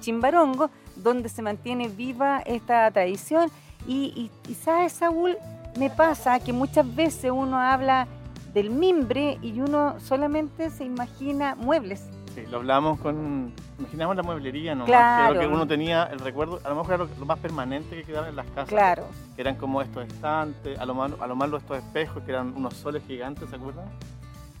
Chimbarongo, 0.00 0.70
donde 0.96 1.28
se 1.28 1.42
mantiene 1.42 1.88
viva 1.88 2.40
esta 2.44 2.90
tradición. 2.90 3.50
Y, 3.86 4.30
y, 4.46 4.50
y 4.50 4.54
sabes, 4.54 4.94
Saúl, 4.94 5.36
me 5.78 5.90
pasa 5.90 6.40
que 6.40 6.52
muchas 6.52 6.94
veces 6.94 7.30
uno 7.30 7.58
habla 7.58 8.08
del 8.52 8.70
mimbre 8.70 9.38
y 9.42 9.60
uno 9.60 10.00
solamente 10.00 10.70
se 10.70 10.84
imagina 10.84 11.54
muebles. 11.54 12.02
Sí, 12.44 12.50
lo 12.50 12.58
hablamos 12.58 12.98
con. 13.00 13.52
Imaginamos 13.78 14.16
la 14.16 14.22
mueblería, 14.22 14.74
¿no? 14.74 14.84
Claro. 14.84 15.34
Que 15.34 15.34
lo 15.34 15.40
que 15.48 15.54
uno 15.54 15.66
tenía, 15.66 16.04
el 16.04 16.18
recuerdo, 16.18 16.60
a 16.64 16.68
lo 16.68 16.74
mejor 16.76 16.94
era 16.94 17.04
lo, 17.04 17.10
lo 17.18 17.26
más 17.26 17.38
permanente 17.38 17.96
que 17.96 18.04
quedaba 18.04 18.28
en 18.28 18.36
las 18.36 18.46
casas. 18.46 18.68
Claro. 18.68 19.04
Que 19.34 19.40
eran 19.42 19.56
como 19.56 19.80
estos 19.82 20.06
estantes, 20.06 20.78
a 20.78 20.84
lo 20.86 20.94
malo, 20.94 21.16
a 21.20 21.26
lo 21.26 21.36
malo 21.36 21.56
estos 21.56 21.78
espejos, 21.78 22.22
que 22.24 22.30
eran 22.32 22.54
unos 22.56 22.74
soles 22.74 23.02
gigantes, 23.06 23.48
¿se 23.48 23.56
acuerdan? 23.56 23.86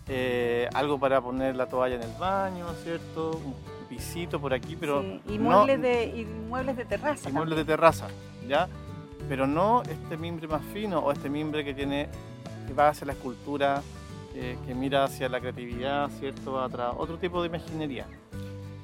Eh, 0.06 0.68
algo 0.72 0.98
para 0.98 1.20
poner 1.20 1.54
la 1.56 1.66
toalla 1.66 1.96
en 1.96 2.02
el 2.02 2.12
baño, 2.18 2.66
¿cierto? 2.82 3.32
Un 3.44 3.54
pisito 3.88 4.40
por 4.40 4.54
aquí, 4.54 4.76
pero. 4.76 5.02
Sí, 5.02 5.20
y, 5.28 5.38
no- 5.38 5.50
muebles 5.50 5.82
de, 5.82 6.04
y 6.06 6.24
muebles 6.24 6.76
de 6.76 6.84
terraza. 6.84 7.28
y 7.28 7.32
muebles 7.32 7.58
de 7.58 7.64
terraza, 7.64 8.06
¿ya? 8.48 8.68
Pero 9.28 9.46
no 9.46 9.82
este 9.82 10.16
mimbre 10.16 10.48
más 10.48 10.62
fino 10.72 11.00
o 11.00 11.12
este 11.12 11.28
mimbre 11.28 11.64
que 11.64 11.74
tiene, 11.74 12.08
que 12.66 12.72
va 12.72 12.88
hacia 12.88 13.06
la 13.06 13.12
escultura, 13.12 13.82
eh, 14.40 14.56
que 14.66 14.74
mira 14.74 15.02
hacia 15.04 15.28
la 15.28 15.40
creatividad, 15.40 16.08
¿cierto? 16.20 16.60
Atra- 16.60 16.94
otro 16.96 17.18
tipo 17.18 17.42
de 17.42 17.48
imaginería. 17.48 18.06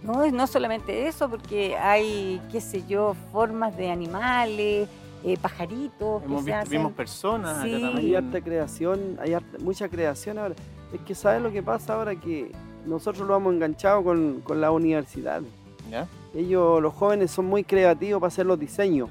No, 0.02 0.28
no 0.30 0.46
solamente 0.46 1.06
eso, 1.06 1.30
porque 1.30 1.76
hay, 1.76 2.40
qué 2.50 2.60
sé 2.60 2.84
yo, 2.86 3.14
formas 3.32 3.76
de 3.76 3.90
animales, 3.90 4.88
eh, 5.24 5.36
pajaritos. 5.40 6.20
que 6.20 6.26
Hemos 6.26 6.40
se 6.44 6.46
visto, 6.50 6.58
hacen. 6.60 6.70
vimos 6.72 6.92
personas 6.92 7.62
Sí. 7.62 7.74
acá 7.74 7.96
Hay 7.98 8.14
harta 8.14 8.40
creación, 8.40 9.16
hay 9.20 9.32
harta- 9.34 9.58
mucha 9.60 9.88
creación 9.88 10.38
ahora. 10.38 10.54
Es 10.92 11.00
que 11.02 11.14
¿sabes 11.14 11.40
lo 11.40 11.50
que 11.52 11.62
pasa 11.62 11.94
ahora? 11.94 12.14
Que 12.16 12.50
nosotros 12.84 13.26
lo 13.26 13.36
hemos 13.36 13.54
enganchado 13.54 14.02
con, 14.04 14.40
con 14.42 14.60
la 14.60 14.70
universidad. 14.72 15.40
¿Ya? 15.90 16.06
Ellos, 16.34 16.82
los 16.82 16.92
jóvenes, 16.92 17.30
son 17.30 17.46
muy 17.46 17.62
creativos 17.64 18.20
para 18.20 18.28
hacer 18.28 18.44
los 18.44 18.58
diseños. 18.58 19.08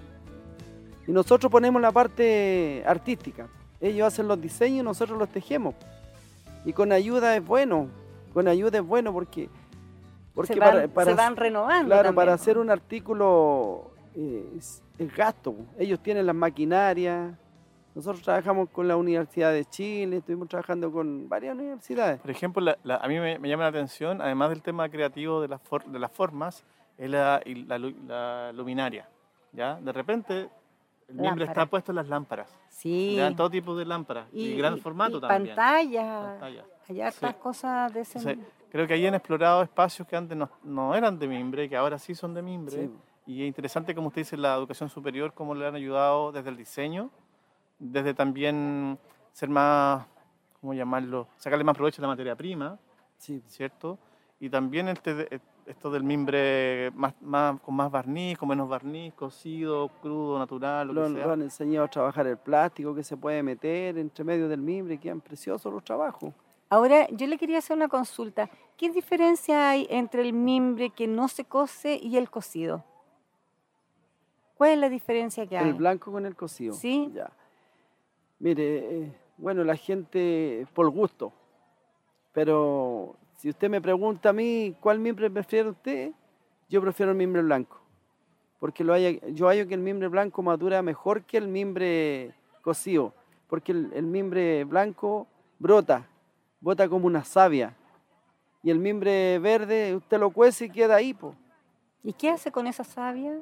Y 1.07 1.11
nosotros 1.11 1.51
ponemos 1.51 1.81
la 1.81 1.91
parte 1.91 2.83
artística. 2.85 3.47
Ellos 3.81 4.07
hacen 4.07 4.27
los 4.27 4.39
diseños 4.39 4.79
y 4.81 4.83
nosotros 4.83 5.17
los 5.17 5.29
tejemos. 5.29 5.73
Y 6.65 6.73
con 6.73 6.91
ayuda 6.91 7.35
es 7.35 7.45
bueno. 7.45 7.89
Con 8.33 8.47
ayuda 8.47 8.79
es 8.79 8.83
bueno 8.85 9.11
porque... 9.13 9.49
porque 10.33 10.53
se, 10.53 10.59
van, 10.59 10.71
para- 10.73 10.87
para- 10.87 11.11
se 11.11 11.15
van 11.15 11.35
renovando. 11.35 11.87
Claro, 11.87 12.03
también, 12.03 12.15
para 12.15 12.31
¿no? 12.31 12.35
hacer 12.35 12.57
un 12.57 12.69
artículo 12.69 13.91
eh, 14.15 14.53
es, 14.57 14.81
es 14.97 15.15
gasto. 15.15 15.55
Ellos 15.77 15.99
tienen 16.01 16.25
las 16.25 16.35
maquinarias. 16.35 17.33
Nosotros 17.95 18.23
trabajamos 18.23 18.69
con 18.69 18.87
la 18.87 18.95
Universidad 18.97 19.51
de 19.53 19.65
Chile, 19.65 20.17
estuvimos 20.17 20.47
trabajando 20.47 20.91
con 20.91 21.29
varias 21.29 21.53
universidades. 21.55 22.19
Por 22.21 22.31
ejemplo, 22.31 22.59
la- 22.63 22.77
la- 22.83 22.95
a 22.97 23.07
mí 23.07 23.19
me, 23.19 23.37
me 23.37 23.47
llama 23.49 23.63
la 23.63 23.69
atención, 23.69 24.19
además 24.19 24.49
del 24.49 24.63
tema 24.63 24.89
creativo 24.89 25.41
de 25.41 25.47
las, 25.49 25.61
for- 25.61 25.85
de 25.85 25.99
las 25.99 26.11
formas, 26.11 26.63
es 26.97 27.09
la, 27.09 27.39
la 28.07 28.51
luminaria. 28.51 29.07
¿ya? 29.51 29.75
De 29.79 29.91
repente, 29.91 30.49
el 31.17 31.23
Lámpara. 31.23 31.45
está 31.45 31.65
puesto 31.65 31.91
en 31.91 31.95
las 31.97 32.07
lámparas. 32.07 32.49
Sí. 32.69 33.15
¿ya? 33.15 33.27
En 33.27 33.35
todo 33.35 33.49
tipo 33.49 33.75
de 33.75 33.85
lámparas. 33.85 34.27
Y, 34.31 34.55
gran 34.57 34.77
formato 34.79 35.17
y 35.17 35.21
también. 35.21 35.55
Pantalla. 35.55 36.21
Pantalla. 36.39 36.65
Hay 36.89 37.01
hartas 37.01 37.35
Sí. 37.35 37.41
cosas 37.41 37.93
de 37.93 38.01
ese. 38.01 38.17
Entonces, 38.19 38.45
creo 38.71 38.87
que 38.87 38.93
ahí 38.95 39.05
han 39.05 39.13
explorado 39.15 39.61
espacios 39.63 40.07
que 40.07 40.15
antes 40.15 40.37
no, 40.37 40.49
no 40.63 40.95
eran 40.95 41.17
de 41.19 41.27
mimbre, 41.27 41.69
que 41.69 41.77
ahora 41.77 41.97
sí 41.99 42.15
son 42.15 42.33
de 42.33 42.41
mimbre. 42.41 42.75
Sí. 42.87 42.91
Y 43.25 43.41
es 43.43 43.47
interesante, 43.47 43.95
como 43.95 44.07
usted 44.07 44.21
dice, 44.21 44.35
la 44.37 44.55
educación 44.55 44.89
superior, 44.89 45.33
cómo 45.33 45.55
le 45.55 45.65
han 45.65 45.75
ayudado 45.75 46.31
desde 46.31 46.49
el 46.49 46.57
diseño, 46.57 47.09
desde 47.79 48.13
también 48.13 48.97
ser 49.31 49.47
más, 49.49 50.05
¿cómo 50.59 50.73
llamarlo? 50.73 51.27
Sacarle 51.37 51.63
más 51.63 51.75
provecho 51.75 52.01
a 52.01 52.03
la 52.03 52.07
materia 52.09 52.35
prima, 52.35 52.77
Sí. 53.17 53.41
¿cierto? 53.47 53.97
Y 54.41 54.49
también 54.49 54.89
este, 54.89 55.39
esto 55.65 55.89
del 55.89 56.03
mimbre 56.03 56.91
más, 56.95 57.13
más, 57.21 57.59
con 57.61 57.75
más 57.75 57.91
barniz, 57.91 58.37
con 58.37 58.49
menos 58.49 58.67
barniz, 58.67 59.13
cocido, 59.13 59.89
crudo, 60.01 60.37
natural, 60.39 60.87
lo, 60.87 60.93
Lo, 60.93 61.07
que 61.07 61.13
sea. 61.15 61.25
lo 61.27 61.33
han 61.33 61.41
enseñado 61.41 61.85
a 61.85 61.89
trabajar 61.89 62.27
el 62.27 62.37
plástico 62.37 62.93
que 62.93 63.03
se 63.03 63.17
puede 63.17 63.41
meter 63.43 63.97
entre 63.97 64.23
medio 64.23 64.47
del 64.47 64.61
mimbre, 64.61 64.97
quedan 64.97 65.21
preciosos 65.21 65.71
los 65.71 65.83
trabajos. 65.83 66.33
Ahora, 66.69 67.07
yo 67.09 67.27
le 67.27 67.37
quería 67.37 67.59
hacer 67.59 67.77
una 67.77 67.87
consulta. 67.87 68.49
¿Qué 68.77 68.89
diferencia 68.89 69.69
hay 69.69 69.85
entre 69.89 70.23
el 70.23 70.33
mimbre 70.33 70.89
que 70.89 71.07
no 71.07 71.27
se 71.27 71.45
cose 71.45 71.99
y 72.01 72.17
el 72.17 72.29
cocido? 72.29 72.83
¿Cuál 74.55 74.71
es 74.71 74.77
la 74.79 74.89
diferencia 74.89 75.45
que 75.45 75.57
hay? 75.57 75.69
El 75.69 75.75
blanco 75.75 76.11
con 76.11 76.25
el 76.25 76.35
cocido. 76.35 76.73
Sí. 76.73 77.11
Ya. 77.13 77.31
Mire, 78.39 79.03
eh, 79.03 79.13
bueno, 79.37 79.63
la 79.63 79.75
gente 79.75 80.65
por 80.73 80.89
gusto. 80.89 81.31
Pero 82.31 83.15
si 83.43 83.49
usted 83.49 83.69
me 83.69 83.81
pregunta 83.81 84.29
a 84.29 84.33
mí 84.33 84.73
cuál 84.79 84.99
mimbre 84.99 85.29
prefiere 85.29 85.67
usted, 85.67 86.13
yo 86.69 86.81
prefiero 86.81 87.11
el 87.11 87.17
mimbre 87.17 87.41
blanco. 87.41 87.77
Porque 88.57 88.85
lo 88.85 88.93
haya, 88.93 89.19
yo 89.33 89.49
hallo 89.49 89.67
que 89.67 89.73
el 89.73 89.81
mimbre 89.81 90.07
blanco 90.07 90.41
madura 90.41 90.81
mejor 90.81 91.23
que 91.23 91.39
el 91.39 91.49
mimbre 91.49 92.33
cocido. 92.61 93.13
Porque 93.49 93.73
el, 93.73 93.91
el 93.95 94.05
mimbre 94.05 94.63
blanco 94.63 95.27
brota, 95.59 96.07
brota 96.61 96.87
como 96.87 97.05
una 97.05 97.25
savia. 97.25 97.75
Y 98.63 98.71
el 98.71 98.79
mimbre 98.79 99.39
verde, 99.39 99.93
usted 99.93 100.21
lo 100.21 100.29
cuece 100.29 100.63
y 100.63 100.69
queda 100.69 100.95
ahí. 100.95 101.13
¿Y 102.01 102.13
qué 102.13 102.29
hace 102.29 102.49
con 102.49 102.65
esa 102.65 102.85
savia? 102.85 103.41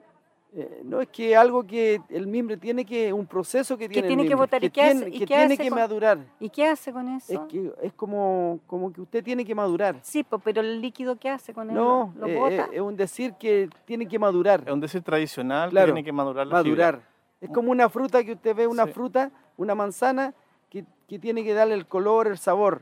Eh, 0.53 0.81
no 0.83 0.99
es 0.99 1.07
que 1.07 1.33
algo 1.33 1.65
que 1.65 2.01
el 2.09 2.27
mimbre 2.27 2.57
tiene 2.57 2.83
que, 2.83 3.13
un 3.13 3.25
proceso 3.25 3.77
que 3.77 3.87
tiene 3.87 4.05
el 4.05 4.07
tiene 4.09 4.23
que 4.23 4.29
mimbre, 4.31 4.35
botar? 4.45 4.61
¿Y 4.63 4.67
que 4.67 4.71
qué 4.73 4.81
hace- 4.81 4.95
tiene, 4.99 5.15
y 5.15 5.19
que, 5.19 5.25
tiene 5.25 5.57
que 5.57 5.69
con- 5.69 5.79
madurar. 5.79 6.17
¿Y 6.41 6.49
qué 6.49 6.65
hace 6.67 6.91
con 6.91 7.07
Es 7.07 7.29
eso? 7.29 7.47
que 7.47 7.71
es 7.81 7.93
como, 7.93 8.59
como 8.67 8.91
que 8.91 8.99
usted 8.99 9.23
tiene 9.23 9.45
que 9.45 9.55
madurar. 9.55 9.99
Sí, 10.01 10.25
pero 10.43 10.59
el 10.59 10.81
líquido 10.81 11.15
¿qué 11.17 11.29
hace 11.29 11.53
con 11.53 11.69
él? 11.69 11.75
No, 11.75 12.13
¿Lo 12.17 12.27
eh, 12.27 12.35
bota? 12.35 12.65
eh, 12.65 12.69
es 12.73 12.81
un 12.81 12.97
decir 12.97 13.33
que 13.35 13.69
tiene 13.85 14.05
que 14.09 14.19
madurar. 14.19 14.63
Es 14.65 14.73
un 14.73 14.81
decir 14.81 15.01
tradicional 15.01 15.69
Claro, 15.69 15.85
que 15.87 15.93
tiene 15.93 16.03
que 16.05 16.11
madurar 16.11 16.45
la 16.45 16.61
fibra. 16.63 16.85
Madurar. 16.91 17.09
Es 17.39 17.49
como 17.49 17.71
una 17.71 17.87
fruta 17.89 18.21
que 18.23 18.33
usted 18.33 18.53
ve, 18.53 18.67
una 18.67 18.85
Sí. 18.87 18.91
fruta, 18.91 19.31
una 19.55 19.73
manzana, 19.73 20.33
que, 20.69 20.83
que 21.07 21.17
tiene 21.17 21.45
que 21.45 21.53
darle 21.53 21.75
el 21.75 21.85
color, 21.87 22.27
el 22.27 22.37
sabor. 22.37 22.81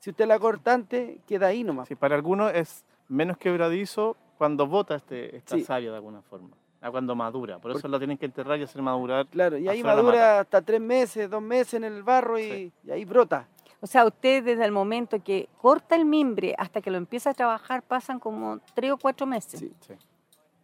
Si 0.00 0.10
usted 0.10 0.26
la 0.26 0.38
corta 0.40 0.74
antes, 0.74 1.18
queda 1.28 1.46
ahí 1.46 1.62
nomás. 1.62 1.86
Sí, 1.86 1.94
para 1.94 2.16
algunos 2.16 2.52
es 2.54 2.84
menos 3.08 3.38
quebradizo 3.38 4.16
cuando 4.36 4.66
bota 4.66 4.96
este, 4.96 5.36
esta 5.36 5.54
Sí. 5.56 5.62
savia 5.62 5.90
de 5.90 5.96
alguna 5.96 6.22
forma, 6.22 6.50
a 6.80 6.90
cuando 6.90 7.14
madura. 7.14 7.58
Por 7.58 7.70
eso 7.72 7.80
Porque- 7.80 7.92
la 7.92 7.98
tienen 7.98 8.18
que 8.18 8.26
enterrar 8.26 8.58
y 8.58 8.62
hacer 8.62 8.80
madurar. 8.82 9.26
Claro, 9.26 9.58
y 9.58 9.68
ahí 9.68 9.82
madura 9.82 10.40
hasta 10.40 10.62
tres 10.62 10.80
meses, 10.80 11.28
dos 11.28 11.42
meses 11.42 11.74
en 11.74 11.84
el 11.84 12.02
barro 12.02 12.38
y, 12.38 12.42
Sí. 12.42 12.72
y 12.84 12.90
ahí 12.90 13.04
brota. 13.04 13.48
O 13.80 13.86
sea, 13.86 14.04
usted 14.06 14.42
desde 14.44 14.64
el 14.64 14.72
momento 14.72 15.22
que 15.22 15.48
corta 15.60 15.94
el 15.94 16.04
mimbre 16.04 16.54
hasta 16.58 16.80
que 16.80 16.90
lo 16.90 16.96
empieza 16.98 17.30
a 17.30 17.34
trabajar 17.34 17.82
pasan 17.82 18.18
como 18.18 18.58
tres 18.74 18.90
o 18.92 18.96
cuatro 18.96 19.26
meses. 19.26 19.60
Sí. 19.60 19.72
Sí. 19.80 19.94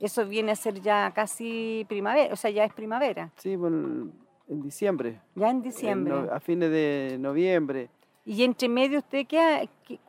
Eso 0.00 0.26
viene 0.26 0.50
a 0.52 0.56
ser 0.56 0.80
ya 0.80 1.12
casi 1.14 1.86
primavera, 1.88 2.32
o 2.32 2.36
sea, 2.36 2.50
ya 2.50 2.64
es 2.64 2.72
primavera, 2.74 3.30
Sí, 3.36 3.54
bueno, 3.54 4.10
en 4.48 4.62
diciembre. 4.62 5.20
ya 5.36 5.48
en 5.48 5.56
en 5.58 5.62
diciembre. 5.62 6.12
no- 6.14 6.32
a 6.32 6.40
fines 6.40 6.70
de 6.70 7.16
noviembre. 7.20 7.88
Y 8.26 8.42
entre 8.42 8.68
medio, 8.68 8.98
¿usted 8.98 9.26
qué, 9.26 9.38
ha- 9.40 9.66
qué, 9.86 10.00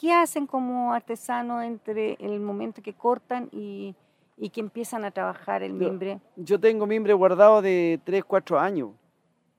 qué 0.00 0.12
hacen 0.12 0.46
como 0.46 0.92
artesanos 0.92 1.64
entre 1.64 2.14
el 2.20 2.38
momento 2.38 2.80
que 2.82 2.92
cortan 2.94 3.48
y, 3.50 3.94
y 4.36 4.50
que 4.50 4.60
empiezan 4.60 5.04
a 5.04 5.10
trabajar 5.10 5.62
el 5.62 5.72
mimbre? 5.72 6.20
Yo 6.36 6.58
tengo 6.58 6.86
mimbre 6.86 7.12
guardado 7.12 7.62
de 7.62 8.00
3, 8.04 8.24
4 8.24 8.58
años. 8.58 8.90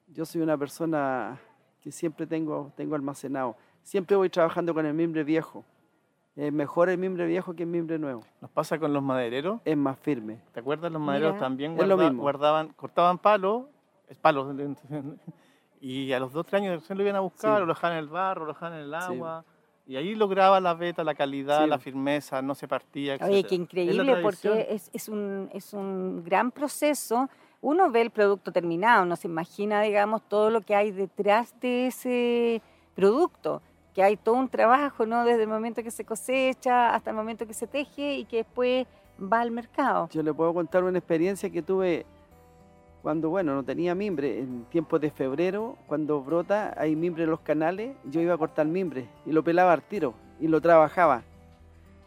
Yo 0.07 0.25
soy 0.25 0.41
una 0.41 0.57
persona 0.57 1.39
que 1.81 1.91
siempre 1.91 2.27
tengo, 2.27 2.71
tengo 2.75 2.95
almacenado. 2.95 3.55
Siempre 3.81 4.15
voy 4.15 4.29
trabajando 4.29 4.73
con 4.73 4.85
el 4.85 4.93
mimbre 4.93 5.23
viejo. 5.23 5.63
Es 6.35 6.51
mejor 6.51 6.89
el 6.89 6.97
mimbre 6.97 7.27
viejo 7.27 7.53
que 7.53 7.63
el 7.63 7.69
mimbre 7.69 7.99
nuevo. 7.99 8.21
Nos 8.41 8.49
pasa 8.49 8.79
con 8.79 8.91
los 8.93 9.03
madereros. 9.03 9.59
Es 9.65 9.77
más 9.77 9.99
firme. 9.99 10.39
¿Te 10.51 10.61
acuerdas? 10.61 10.91
Los 10.91 11.01
madereros 11.01 11.33
Mira. 11.35 11.45
también 11.45 11.73
Es 11.73 11.87
lo 11.87 11.95
guarda- 11.95 12.09
mismo. 12.09 12.21
guardaban, 12.23 12.69
cortaban 12.69 13.17
palos, 13.19 13.65
es 14.07 14.17
palos, 14.17 14.47
y 15.81 16.11
a 16.13 16.19
los 16.19 16.31
dos, 16.33 16.45
tres 16.45 16.61
años 16.61 16.83
se 16.83 16.95
lo 16.95 17.03
iban 17.03 17.15
a 17.15 17.19
buscar, 17.19 17.57
Sí. 17.57 17.61
o 17.63 17.65
lo 17.65 17.73
dejaban 17.73 17.97
en 17.97 18.03
el 18.03 18.09
barro, 18.09 18.45
lo 18.45 18.53
dejaban 18.53 18.73
en 18.79 18.85
el 18.85 19.01
Sí. 19.01 19.17
Y 19.85 19.97
ahí 19.97 20.15
lograba 20.15 20.59
la 20.61 20.73
veta, 20.73 21.03
la 21.03 21.13
calidad, 21.13 21.63
Sí. 21.63 21.69
la 21.69 21.77
firmeza, 21.77 22.41
no 22.41 22.55
se 22.55 22.67
partía. 22.67 23.15
Oye, 23.15 23.23
etcétera. 23.23 23.49
qué 23.49 23.55
increíble, 23.55 24.15
porque 24.21 24.67
es, 24.69 24.89
es, 24.93 25.09
un, 25.09 25.49
es 25.53 25.73
un 25.73 26.23
gran 26.23 26.51
proceso. 26.51 27.29
Uno 27.61 27.91
ve 27.91 28.01
el 28.01 28.09
producto 28.09 28.51
terminado, 28.51 29.05
no 29.05 29.15
se 29.15 29.27
imagina, 29.27 29.81
digamos, 29.81 30.21
todo 30.27 30.49
lo 30.49 30.61
que 30.61 30.75
hay 30.75 30.91
detrás 30.91 31.53
de 31.59 31.87
ese 31.87 32.61
producto, 32.95 33.61
que 33.93 34.03
hay 34.03 34.15
todo 34.17 34.35
un 34.35 34.47
trabajo, 34.49 35.05
¿no? 35.05 35.25
Desde 35.25 35.43
el 35.43 35.49
momento 35.49 35.83
que 35.83 35.91
se 35.91 36.05
cosecha 36.05 36.93
hasta 36.95 37.09
el 37.09 37.15
momento 37.15 37.45
que 37.45 37.53
se 37.53 37.67
teje 37.67 38.15
y 38.15 38.25
que 38.25 38.37
después 38.37 38.87
va 39.21 39.41
al 39.41 39.51
mercado. 39.51 40.09
Yo 40.11 40.23
le 40.23 40.33
puedo 40.33 40.53
contar 40.53 40.83
una 40.83 40.97
experiencia 40.97 41.49
que 41.49 41.61
tuve 41.61 42.05
cuando, 43.03 43.29
bueno, 43.29 43.53
no 43.53 43.63
tenía 43.63 43.93
mimbre. 43.93 44.39
En 44.39 44.63
tiempos 44.71 44.99
de 45.01 45.11
febrero, 45.11 45.75
cuando 45.87 46.21
brota, 46.23 46.73
hay 46.77 46.95
mimbre 46.95 47.25
en 47.25 47.29
los 47.31 47.41
canales, 47.41 47.95
yo 48.05 48.21
iba 48.21 48.33
a 48.33 48.37
cortar 48.37 48.65
mimbre 48.65 49.05
y 49.25 49.31
lo 49.33 49.43
pelaba 49.43 49.73
al 49.73 49.83
tiro 49.83 50.13
y 50.39 50.47
lo 50.47 50.59
trabajaba. 50.61 51.21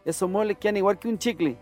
Esos 0.04 0.28
muebles 0.28 0.56
quedan 0.58 0.78
igual 0.78 0.98
que 0.98 1.08
un 1.08 1.18
chicle. 1.18 1.56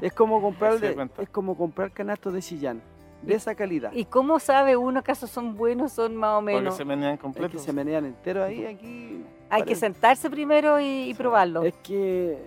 es 0.00 0.12
como 0.12 0.40
comprar 0.40 0.78
de- 0.80 1.08
es 1.18 1.28
como 1.28 1.56
comprar 1.56 1.90
canastos 1.90 2.32
de 2.32 2.40
Chillán, 2.40 2.80
de 3.22 3.34
esa 3.34 3.54
calidad. 3.54 3.92
¿Y 3.92 4.04
cómo 4.06 4.38
sabe 4.38 4.76
uno 4.76 5.00
acaso 5.00 5.26
son 5.26 5.56
buenos, 5.56 5.92
son 5.92 6.16
más 6.16 6.34
o 6.38 6.40
Porque 6.40 6.54
menos? 6.56 6.76
se 6.76 6.84
menean 6.84 7.12
Es 7.12 7.18
que 7.18 7.22
completos. 7.22 7.62
se 7.62 7.72
menean 7.72 8.06
enteros 8.06 8.44
ahí, 8.48 8.64
aquí. 8.64 9.22
Hay 9.50 9.62
que 9.64 9.74
sentarse 9.74 10.30
primero 10.30 10.80
y, 10.80 10.84
y 10.84 11.12
Sí. 11.12 11.14
probarlo. 11.14 11.62
Es 11.62 11.74
que 11.82 12.38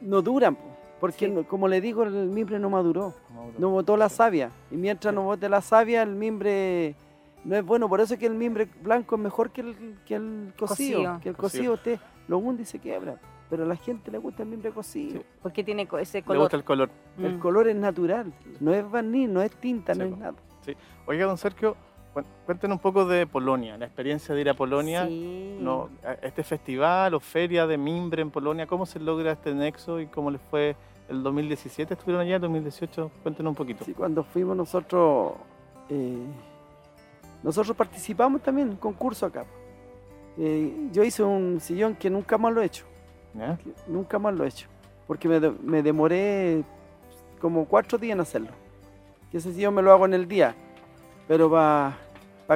no 0.00 0.22
duran, 0.22 0.54
po, 0.54 0.62
porque 1.00 1.26
Sí. 1.26 1.30
no- 1.32 1.44
como 1.46 1.68
le 1.68 1.80
digo, 1.80 2.02
el 2.04 2.28
mimbre 2.28 2.58
no 2.58 2.70
maduró. 2.70 3.14
Mauro. 3.34 3.52
No 3.58 3.70
botó 3.70 3.96
la 3.96 4.08
Sí. 4.08 4.16
savia. 4.16 4.50
Y 4.70 4.76
mientras 4.76 5.14
no 5.14 5.22
bote 5.22 5.48
la 5.48 5.60
savia, 5.60 6.02
el 6.02 6.14
mimbre 6.14 6.94
no 7.44 7.56
es 7.56 7.64
bueno. 7.64 7.88
Por 7.88 8.00
eso 8.00 8.14
es 8.14 8.20
que 8.20 8.26
el 8.26 8.34
mimbre 8.34 8.68
blanco 8.82 9.14
es 9.16 9.20
mejor 9.20 9.50
que 9.50 9.60
el, 9.62 9.98
que 10.06 10.14
el 10.16 10.52
cocido. 10.58 10.98
Cocido. 10.98 11.20
Que 11.22 11.28
el 11.30 11.36
Cocido. 11.36 11.72
cocido 11.72 11.74
usted 11.74 11.98
lo 12.28 12.38
hunde 12.38 12.62
y 12.62 12.66
se 12.66 12.78
quiebra. 12.78 13.16
Pero 13.50 13.64
a 13.64 13.66
la 13.66 13.76
gente 13.76 14.10
le 14.10 14.18
gusta 14.18 14.42
el 14.42 14.48
mimbre 14.50 14.70
cocido. 14.72 15.20
Sí. 15.20 15.26
Porque 15.42 15.64
tiene 15.64 15.88
ese 16.00 16.18
Le 16.18 16.24
color. 16.24 16.42
gusta 16.42 16.56
el 16.58 16.64
color. 16.64 16.90
El 17.18 17.36
Mm. 17.36 17.38
color 17.38 17.68
es 17.68 17.76
natural. 17.76 18.32
No 18.60 18.74
es 18.74 18.90
barniz, 18.90 19.28
no 19.30 19.40
es 19.40 19.50
tinta, 19.52 19.94
Sí, 19.94 20.00
no 20.00 20.06
po. 20.08 20.12
es 20.14 20.18
nada. 20.20 20.34
Oiga, 21.06 21.24
don 21.24 21.38
Sergio, 21.38 21.74
cuéntenos 22.44 22.76
un 22.76 22.82
poco 22.82 23.06
de 23.06 23.26
Polonia, 23.26 23.78
la 23.78 23.86
experiencia 23.86 24.34
de 24.34 24.40
ir 24.42 24.50
a 24.50 24.54
Polonia. 24.54 25.06
Sí. 25.06 25.56
No, 25.60 25.88
este 26.20 26.42
festival 26.42 27.14
o 27.14 27.20
feria 27.20 27.66
de 27.66 27.78
mimbre 27.78 28.20
en 28.20 28.30
Polonia, 28.30 28.66
¿cómo 28.66 28.84
se 28.84 28.98
logra 29.00 29.32
este 29.32 29.54
nexo 29.54 29.98
y 29.98 30.06
cómo 30.08 30.30
les 30.30 30.42
fue 30.50 30.76
el 31.08 31.22
2017? 31.22 31.94
¿Estuvieron 31.94 32.22
allá 32.26 32.36
el 32.36 32.42
2018? 32.42 33.10
Cuéntenos 33.22 33.50
un 33.50 33.56
poquito. 33.56 33.84
Sí, 33.84 33.94
cuando 33.94 34.22
fuimos 34.24 34.56
nosotros, 34.56 35.32
eh, 35.88 36.18
nosotros 37.42 37.76
participamos 37.76 38.42
también 38.42 38.68
en 38.68 38.72
un 38.74 38.78
concurso 38.78 39.26
acá. 39.26 39.44
Eh, 40.38 40.88
yo 40.92 41.02
hice 41.02 41.22
un 41.22 41.60
sillón 41.60 41.94
que 41.96 42.08
nunca 42.10 42.38
más 42.38 42.52
lo 42.52 42.62
he 42.62 42.66
hecho. 42.66 42.84
Nunca 43.86 44.18
más 44.18 44.34
lo 44.34 44.44
he 44.44 44.48
hecho. 44.48 44.66
Porque 45.06 45.28
me, 45.28 45.40
me 45.40 45.82
demoré 45.82 46.62
como 47.40 47.64
cuatro 47.66 47.96
días 47.98 48.14
en 48.14 48.20
hacerlo. 48.20 48.50
que 49.30 49.38
ese 49.38 49.54
yo 49.54 49.70
me 49.72 49.82
lo 49.82 49.92
hago 49.92 50.04
en 50.06 50.14
el 50.14 50.26
día. 50.28 50.54
Pero 51.26 51.50
para 51.50 51.96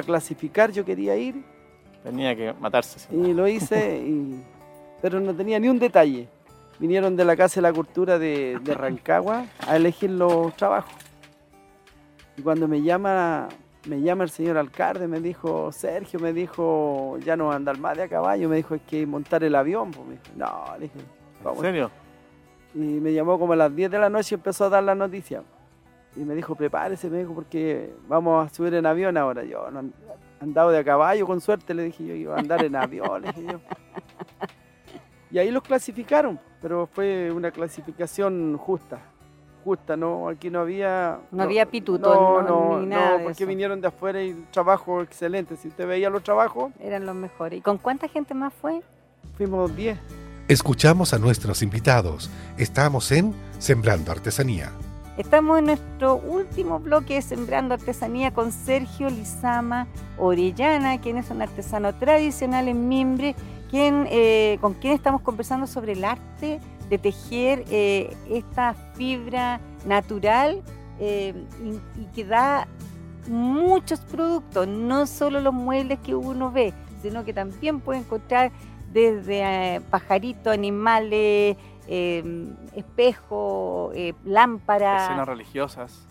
clasificar 0.05 0.71
yo 0.71 0.83
quería 0.83 1.15
ir 1.15 1.43
Tenía 2.03 2.35
que 2.35 2.53
matarse. 2.59 3.07
y 3.15 3.33
lo 3.33 3.47
hice, 3.47 3.97
y- 4.05 4.43
pero 5.01 5.19
no 5.19 5.33
tenía 5.33 5.59
ni 5.59 5.69
un 5.69 5.79
detalle. 5.79 6.27
Vinieron 6.83 7.15
de 7.15 7.23
la 7.23 7.37
Casa 7.37 7.55
de 7.55 7.61
la 7.61 7.71
Cultura 7.71 8.19
de, 8.19 8.59
de 8.61 8.73
Rancagua 8.73 9.45
a 9.65 9.77
elegir 9.77 10.09
los 10.11 10.53
trabajos. 10.57 10.91
Y 12.35 12.41
cuando 12.41 12.67
me 12.67 12.81
llama, 12.81 13.47
me 13.87 14.01
llama 14.01 14.25
el 14.25 14.29
señor 14.29 14.57
alcalde, 14.57 15.07
me 15.07 15.21
dijo, 15.21 15.71
Sergio, 15.71 16.19
me 16.19 16.33
dijo, 16.33 17.17
ya 17.23 17.37
no 17.37 17.53
andar 17.53 17.77
más 17.79 17.95
de 17.95 18.03
a 18.03 18.09
caballo, 18.09 18.49
me 18.49 18.57
dijo, 18.57 18.75
es 18.75 18.81
que 18.81 19.05
montar 19.07 19.45
el 19.45 19.55
avión. 19.55 19.91
Pues, 19.91 20.05
me 20.05 20.13
dijo, 20.15 20.23
no, 20.35 20.63
le 20.75 20.79
dije, 20.81 20.99
¿En 20.99 21.43
vamos. 21.45 21.61
serio? 21.61 21.89
Y 22.75 22.79
me 22.79 23.13
llamó 23.13 23.39
como 23.39 23.53
a 23.53 23.55
las 23.55 23.73
10 23.73 23.89
de 23.89 23.99
la 23.99 24.09
noche 24.09 24.35
y 24.35 24.35
empezó 24.35 24.65
a 24.65 24.69
dar 24.69 24.83
la 24.83 24.93
noticia. 24.93 25.41
Y 26.17 26.19
me 26.25 26.35
dijo, 26.35 26.53
prepárese, 26.53 27.09
me 27.09 27.19
dijo, 27.19 27.33
porque 27.33 27.93
vamos 28.09 28.45
a 28.45 28.53
subir 28.53 28.73
en 28.73 28.85
avión 28.85 29.15
ahora. 29.15 29.45
Yo 29.45 29.71
no 29.71 29.79
and- 29.79 29.93
andaba 30.41 30.69
de 30.73 30.79
a 30.79 30.83
caballo, 30.83 31.25
con 31.25 31.39
suerte, 31.39 31.73
le 31.73 31.83
dije 31.83 32.05
yo, 32.05 32.13
iba 32.13 32.35
a 32.35 32.39
andar 32.39 32.61
en 32.65 32.75
avión, 32.75 33.21
le 33.21 33.29
dije 33.31 33.53
yo. 33.53 33.59
Y 35.31 35.37
ahí 35.39 35.49
los 35.49 35.63
clasificaron, 35.63 36.39
pero 36.63 36.87
fue 36.87 37.29
una 37.29 37.51
clasificación 37.51 38.57
justa. 38.57 38.99
Justa, 39.65 39.97
¿no? 39.97 40.29
Aquí 40.29 40.49
no 40.49 40.61
había... 40.61 41.19
No 41.31 41.43
había 41.43 41.65
pituto, 41.65 42.13
no, 42.13 42.41
no, 42.41 42.69
no, 42.71 42.79
ni 42.79 42.87
nada 42.87 43.11
no, 43.11 43.17
de 43.17 43.23
porque 43.25 43.43
eso. 43.43 43.47
vinieron 43.49 43.81
de 43.81 43.87
afuera 43.89 44.23
y 44.23 44.33
trabajo 44.51 45.01
excelente. 45.01 45.57
Si 45.57 45.67
usted 45.67 45.85
veía 45.85 46.09
los 46.09 46.23
trabajos, 46.23 46.71
Eran 46.79 47.05
los 47.05 47.15
mejores. 47.15 47.59
¿Y 47.59 47.61
con 47.61 47.77
cuánta 47.77 48.07
gente 48.07 48.33
más 48.33 48.53
fue? 48.53 48.81
fuimos 49.37 49.75
10. 49.75 49.97
Escuchamos 50.47 51.13
a 51.13 51.19
nuestros 51.19 51.61
invitados. 51.61 52.29
Estamos 52.57 53.11
en 53.11 53.33
Sembrando 53.59 54.11
Artesanía. 54.11 54.71
Estamos 55.17 55.59
en 55.59 55.65
nuestro 55.65 56.15
último 56.15 56.79
bloque 56.79 57.15
de 57.15 57.21
Sembrando 57.21 57.73
Artesanía 57.73 58.33
con 58.33 58.51
Sergio 58.53 59.09
Lizama 59.09 59.87
Orellana, 60.17 60.99
quien 61.01 61.17
es 61.17 61.29
un 61.29 61.41
artesano 61.41 61.93
tradicional 61.95 62.67
en 62.67 62.87
Mimbre, 62.87 63.35
eh, 63.75 64.57
con 64.61 64.73
quien 64.75 64.93
estamos 64.93 65.21
conversando 65.21 65.65
sobre 65.67 65.93
el 65.93 66.03
arte 66.05 66.59
de 66.89 66.97
tejer 66.97 67.65
eh, 67.71 68.15
esta 68.29 68.73
fibra 68.95 69.59
natural 69.85 70.61
eh, 70.99 71.33
y, 71.63 72.01
y 72.01 72.05
que 72.13 72.23
da 72.25 72.67
muchos 73.27 74.01
productos, 74.01 74.67
no 74.67 75.05
solo 75.07 75.39
los 75.41 75.53
muebles 75.53 75.99
que 75.99 76.13
uno 76.13 76.51
ve, 76.51 76.73
sino 77.01 77.23
que 77.23 77.33
también 77.33 77.79
puede 77.79 77.99
encontrar 77.99 78.51
desde 78.91 79.81
pajaritos, 79.89 80.53
animales, 80.53 81.57
espejos, 82.75 83.91
eh, 83.95 84.13
lámparas, 84.23 85.03
Escenas 85.03 85.27
religiosas. 85.27 86.07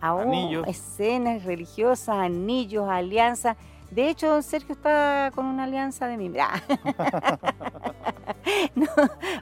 aún 0.00 0.22
anillos. 0.22 0.66
escenas 0.68 1.44
religiosas, 1.44 2.16
anillos, 2.16 2.88
alianzas. 2.88 3.56
De 3.90 4.08
hecho, 4.10 4.42
Sergio 4.42 4.74
está 4.74 5.30
con 5.34 5.46
una 5.46 5.64
alianza 5.64 6.06
de 6.06 6.16
mimbre. 6.16 6.40
Ah. 6.42 6.60
No, 8.76 8.86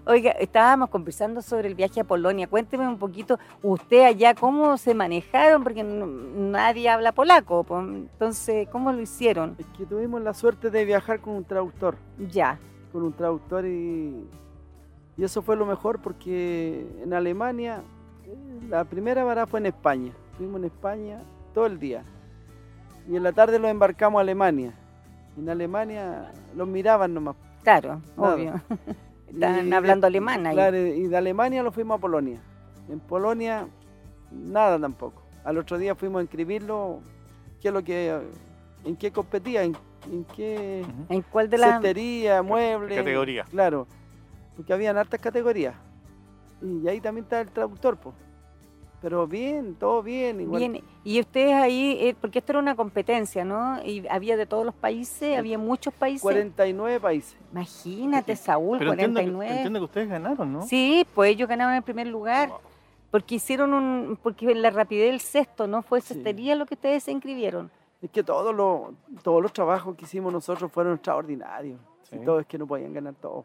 Oiga, 0.07 0.31
estábamos 0.33 0.89
conversando 0.89 1.43
sobre 1.43 1.69
el 1.69 1.75
viaje 1.75 2.01
a 2.01 2.05
Polonia. 2.05 2.47
Cuénteme 2.47 2.89
un 2.89 2.99
poquito, 2.99 3.39
usted 3.63 4.03
allá, 4.05 4.35
¿cómo 4.35 4.77
se 4.79 4.95
manejaron? 4.95 5.63
Porque 5.63 5.83
no- 5.85 6.07
nadie 6.07 6.89
habla 6.89 7.13
polaco. 7.13 7.65
po. 7.65 7.81
Entonces, 7.81 8.67
¿cómo 8.71 8.93
lo 8.93 9.01
hicieron? 9.03 9.57
Es 9.59 9.67
que 9.77 9.85
tuvimos 9.85 10.23
la 10.23 10.33
suerte 10.33 10.71
de 10.71 10.85
viajar 10.87 11.21
con 11.21 11.35
un 11.35 11.45
traductor. 11.45 11.97
Ya, 12.31 12.59
con 12.93 13.03
un 13.03 13.13
traductor 13.13 13.67
y, 13.67 14.27
y 15.19 15.25
eso 15.25 15.43
fue 15.43 15.57
lo 15.57 15.67
mejor 15.67 16.01
porque 16.01 16.87
en 17.03 17.13
Alemania, 17.13 17.83
la 18.71 18.85
primera 18.85 19.23
vara 19.25 19.47
fue 19.47 19.61
en 19.61 19.67
España. 19.67 20.13
Estuvimos 20.33 20.61
en 20.61 20.65
España 20.67 21.23
todo 21.53 21.67
el 21.67 21.79
día. 21.79 22.05
Y 23.09 23.17
en 23.17 23.23
la 23.23 23.33
tarde 23.33 23.59
lo 23.59 23.69
embarcamos 23.69 24.19
a 24.19 24.23
Alemania. 24.23 24.73
En 25.37 25.49
Alemania 25.49 26.33
los 26.57 26.67
miraban 26.69 27.13
nomás. 27.15 27.37
claro, 27.63 28.01
Nada. 28.17 28.35
obvio. 28.35 28.55
Están 29.29 29.69
Y- 29.69 29.73
hablando 29.73 30.07
alemán 30.07 30.47
ahí. 30.47 30.55
Claro, 30.55 30.77
y 30.77 31.09
de 31.09 31.17
Alemania 31.17 31.63
lo 31.63 31.73
fuimos 31.73 31.99
a 31.99 32.01
Polonia. 32.01 32.41
En 32.89 33.01
Polonia, 33.01 33.67
nada 34.31 34.79
tampoco. 34.79 35.23
Al 35.45 35.59
otro 35.59 35.77
día 35.77 35.95
fuimos 35.97 36.21
a 36.21 36.23
inscribirlo, 36.23 37.01
qué 37.61 37.69
es 37.69 37.75
lo 37.75 37.83
que, 37.83 38.17
en 38.85 38.97
qué 38.97 39.11
competía, 39.11 39.65
en, 39.65 39.77
en 40.11 40.25
qué. 40.37 40.85
¿En 41.09 41.23
cuál 41.23 41.51
de 41.51 41.59
las...? 41.59 41.73
cestería, 41.73 42.43
muebles. 42.43 42.97
categoría? 42.99 43.45
Claro, 43.51 43.87
porque 44.57 44.73
habían 44.73 44.97
hartas 44.97 45.19
categorías. 45.21 45.75
Y 46.63 46.87
ahí 46.89 47.01
también 47.01 47.25
está 47.25 47.41
el 47.41 47.49
traductor, 47.51 47.97
pues. 47.97 48.15
Pero 49.05 49.27
bien, 49.27 49.75
todo 49.75 50.03
bien. 50.03 50.41
Igual. 50.41 50.59
Bien, 50.61 50.83
y 51.05 51.21
ustedes 51.21 51.53
ahí, 51.53 51.99
eh, 52.01 52.17
porque 52.19 52.39
esto 52.39 52.53
era 52.53 52.59
una 52.59 52.75
competencia, 52.75 53.45
¿no? 53.45 53.85
Y 53.85 54.09
había 54.09 54.35
de 54.39 54.47
todos 54.47 54.65
los 54.65 54.75
países, 54.75 55.37
había 55.37 55.59
muchos 55.59 55.93
países. 55.93 56.23
49 56.23 57.01
países. 57.01 57.37
Imagínate, 57.53 58.35
Saúl, 58.35 58.79
Pero 58.79 58.93
entiendo 58.93 59.21
que, 59.21 59.27
49. 59.27 59.57
entiendo 59.57 59.81
que 59.81 59.85
ustedes 59.85 60.09
ganaron, 60.09 60.51
¿no? 60.55 60.63
Sí, 60.63 61.07
pues 61.15 61.33
ellos 61.33 61.47
ganaron 61.51 61.75
el 61.75 61.83
primer 61.83 62.07
lugar, 62.07 62.51
porque 63.11 63.35
hicieron 63.35 63.75
un, 63.75 64.19
porque 64.23 64.51
en 64.51 64.63
la 64.63 64.71
rapidez 64.71 65.11
del 65.11 65.21
sexto, 65.21 65.67
¿no? 65.67 65.83
Fue 65.83 66.01
Sí. 66.01 66.15
cestería 66.15 66.55
lo 66.55 66.65
que 66.65 66.73
ustedes 66.73 67.03
se 67.05 67.13
inscribieron. 67.13 67.71
Es 68.01 68.09
que 68.11 68.23
todos 68.23 68.55
los, 68.55 68.95
todos 69.23 69.43
los 69.43 69.53
trabajos 69.53 69.97
que 69.97 70.07
hicimos 70.07 70.33
nosotros 70.33 70.73
fueron 70.73 70.95
extraordinarios. 70.95 71.79
Sí. 72.05 72.17
Y 72.17 72.25
todo 72.25 72.41
es 72.41 72.47
que 72.47 72.57
no 72.57 72.67
podían 72.67 72.95
ganar 72.95 73.13
todos. 73.21 73.45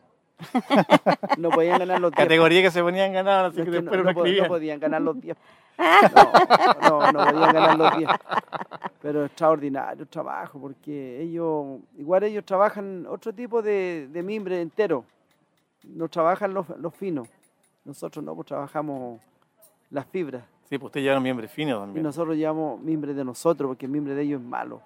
No 1.37 1.49
podían 1.49 1.79
ganar 1.79 1.99
los 1.99 2.11
10. 2.11 2.17
Categoría 2.25 2.61
que 2.61 2.71
se 2.71 2.81
ponían 2.81 3.11
ganar, 3.13 3.45
así 3.45 3.59
Es 3.59 3.65
que 3.65 3.71
que 3.71 3.81
después 3.81 3.97
no, 3.99 4.03
no, 4.13 4.13
no 4.13 4.41
no 4.41 4.47
podían 4.47 4.79
ganar 4.79 5.01
los 5.01 5.19
10. 5.21 5.37
No, 6.83 6.99
no, 6.99 7.11
no 7.11 7.25
podían 7.31 7.53
ganar 7.53 7.77
los 7.77 7.97
10. 7.97 8.09
Pero 9.01 9.25
extraordinario 9.25 10.05
trabajo, 10.07 10.59
porque 10.59 11.21
ellos, 11.21 11.79
igual 11.97 12.23
ellos 12.23 12.43
trabajan 12.45 13.05
otro 13.09 13.33
tipo 13.33 13.61
de, 13.61 14.07
de 14.11 14.23
mimbre 14.23 14.61
entero. 14.61 15.05
No 15.83 16.07
trabajan 16.09 16.53
los, 16.53 16.67
los 16.79 16.93
finos. 16.95 17.27
Nosotros 17.85 18.23
no, 18.23 18.35
pues 18.35 18.47
trabajamos 18.47 19.21
las 19.89 20.05
fibras. 20.05 20.43
Sí, 20.69 20.77
pues 20.77 20.87
ustedes 20.89 21.03
llevaron 21.05 21.23
miembros 21.23 21.49
finos 21.49 21.77
Y 21.77 21.81
también. 21.81 22.03
nosotros 22.03 22.35
llevamos 22.35 22.79
mimbre 22.81 23.13
de 23.13 23.23
nosotros, 23.25 23.69
porque 23.69 23.85
el 23.85 23.91
mimbre 23.91 24.13
de 24.13 24.21
ellos 24.23 24.41
es 24.41 24.47
malo. 24.47 24.81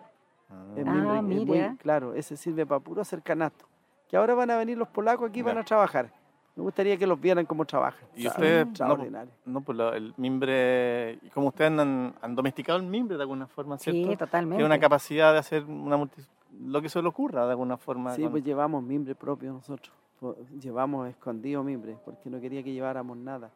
Ah. 0.49 0.53
Es 0.77 0.85
Ah, 0.87 0.91
mimbre- 0.91 1.17
es 1.41 1.45
muy- 1.47 1.55
mira. 1.57 1.75
claro, 1.79 2.13
ese 2.13 2.37
sirve 2.37 2.65
para 2.65 2.79
puro 2.79 3.01
hacer 3.01 3.21
canasto. 3.21 3.65
Que 4.13 4.17
ahora 4.17 4.35
van 4.35 4.51
a 4.51 4.57
venir 4.57 4.77
los 4.77 4.87
polacos 4.89 5.27
aquí, 5.27 5.41
van 5.41 5.55
Ya. 5.55 5.61
a 5.61 5.63
trabajar. 5.63 6.11
Me 6.55 6.61
gustaría 6.61 6.95
que 6.97 7.07
los 7.07 7.19
vieran 7.19 7.47
cómo 7.47 7.65
trabajan. 7.65 8.07
Y 8.15 8.27
ustedes, 8.27 8.67
no. 8.79 8.95
No, 9.43 9.61
pues 9.61 9.75
lo- 9.75 9.91
el 9.91 10.13
mimbre, 10.17 11.13
y 11.23 11.29
como 11.31 11.47
ustedes 11.47 11.71
han, 11.79 12.13
han 12.21 12.35
domesticado 12.35 12.77
el 12.77 12.85
mimbre 12.85 13.17
de 13.17 13.23
alguna 13.23 13.47
forma, 13.47 13.75
¿cierto? 13.79 14.11
Sí, 14.11 14.15
totalmente. 14.15 14.57
Tiene 14.57 14.67
una 14.67 14.79
capacidad 14.79 15.33
de 15.33 15.39
hacer 15.39 15.63
una 15.63 15.97
multi- 15.97 16.21
lo 16.61 16.79
que 16.79 16.89
se 16.89 17.01
le 17.01 17.07
ocurra 17.07 17.45
de 17.47 17.53
alguna 17.53 17.75
forma. 17.75 18.13
Sí, 18.13 18.21
con- 18.21 18.33
pues 18.33 18.43
llevamos 18.43 18.83
mimbre 18.83 19.15
propio 19.15 19.51
nosotros. 19.51 19.91
Po- 20.19 20.35
Llevamos 20.61 21.09
escondido 21.09 21.63
mimbre, 21.63 21.97
porque 22.05 22.29
no 22.29 22.39
quería 22.39 22.61
que 22.61 22.71
lleváramos 22.71 23.17
nada. 23.17 23.49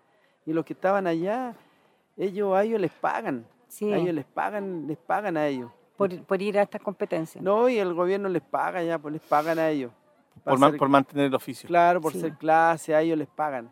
Y 0.47 0.53
los 0.53 0.65
que 0.65 0.73
estaban 0.73 1.05
allá, 1.05 1.53
ellos 2.17 2.55
a 2.55 2.63
ellos 2.63 2.81
les 2.81 2.91
pagan. 2.93 3.45
Sí, 3.67 3.93
A 3.93 3.97
ellos 3.97 4.15
les 4.15 4.25
pagan, 4.25 4.87
les 4.87 4.97
pagan 4.97 5.37
a 5.37 5.45
ellos. 5.45 5.69
por, 5.97 6.19
por 6.23 6.41
ir 6.41 6.57
a 6.57 6.63
estas 6.63 6.81
competencias. 6.81 7.43
No, 7.43 7.69
y 7.69 7.77
el 7.77 7.93
gobierno 7.93 8.27
les 8.27 8.41
paga 8.41 8.81
ya, 8.81 8.97
pues 8.97 9.13
les 9.13 9.21
pagan 9.21 9.59
a 9.59 9.69
ellos. 9.69 9.91
Por, 10.47 10.77
por 10.77 10.89
mantener 10.89 11.25
el 11.27 11.36
oficio. 11.36 11.67
Claro, 11.67 11.99
por 12.01 12.12
Sí. 12.13 12.19
ser 12.21 12.33
clase, 12.38 12.95
a 12.95 13.01
ellos 13.01 13.17
les 13.17 13.27
pagan. 13.27 13.71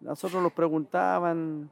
Nosotros 0.00 0.42
los 0.42 0.52
preguntaban. 0.52 1.70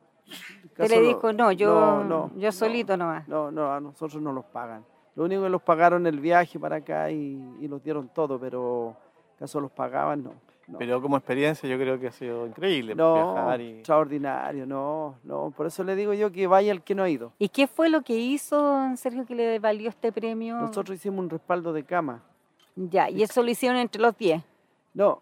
¿acaso 0.72 0.94
le 0.94 1.00
dijo, 1.02 1.32
no, 1.32 1.52
yo, 1.52 1.74
no, 1.74 2.04
no, 2.04 2.30
yo 2.36 2.48
no. 2.48 2.52
solito 2.52 2.96
nomás. 2.96 3.28
No, 3.28 3.50
no, 3.50 3.72
a 3.72 3.80
nosotros 3.80 4.20
no 4.22 4.32
los 4.32 4.44
pagan. 4.46 4.84
Lo 5.16 5.24
único 5.24 5.42
que 5.42 5.48
los 5.50 5.62
pagaron 5.62 6.06
el 6.06 6.18
viaje 6.18 6.58
para 6.58 6.76
acá 6.76 7.10
y, 7.10 7.38
y 7.60 7.68
los 7.68 7.82
dieron 7.82 8.08
todo, 8.08 8.38
pero 8.40 8.96
acaso 9.36 9.60
los 9.60 9.70
pagaban, 9.70 10.24
no. 10.24 10.32
no. 10.66 10.78
Pero 10.78 11.00
como 11.00 11.16
experiencia 11.16 11.68
yo 11.68 11.76
creo 11.78 12.00
que 12.00 12.08
ha 12.08 12.12
sido 12.12 12.46
increíble 12.46 12.94
No, 12.96 13.34
viajar 13.34 13.60
y... 13.60 13.68
extraordinario, 13.74 14.66
no, 14.66 15.16
no. 15.22 15.52
Por 15.56 15.66
eso 15.66 15.84
le 15.84 15.94
digo 15.94 16.14
yo 16.14 16.32
que 16.32 16.46
vaya 16.48 16.72
el 16.72 16.82
que 16.82 16.94
no 16.96 17.02
ha 17.04 17.08
ido. 17.10 17.32
¿Y 17.38 17.50
qué 17.50 17.66
fue 17.68 17.88
lo 17.90 18.02
que 18.02 18.14
hizo, 18.14 18.60
don 18.60 18.96
Sergio, 18.96 19.24
que 19.26 19.34
le 19.36 19.58
valió 19.60 19.88
este 19.90 20.10
premio? 20.10 20.56
Nosotros 20.56 20.96
hicimos 20.96 21.20
un 21.20 21.30
respaldo 21.30 21.72
de 21.72 21.84
cama. 21.84 22.22
Ya, 22.76 23.08
y 23.10 23.22
eso 23.22 23.42
lo 23.42 23.50
hicieron 23.50 23.78
entre 23.78 24.00
los 24.02 24.16
10. 24.16 24.42
No, 24.94 25.20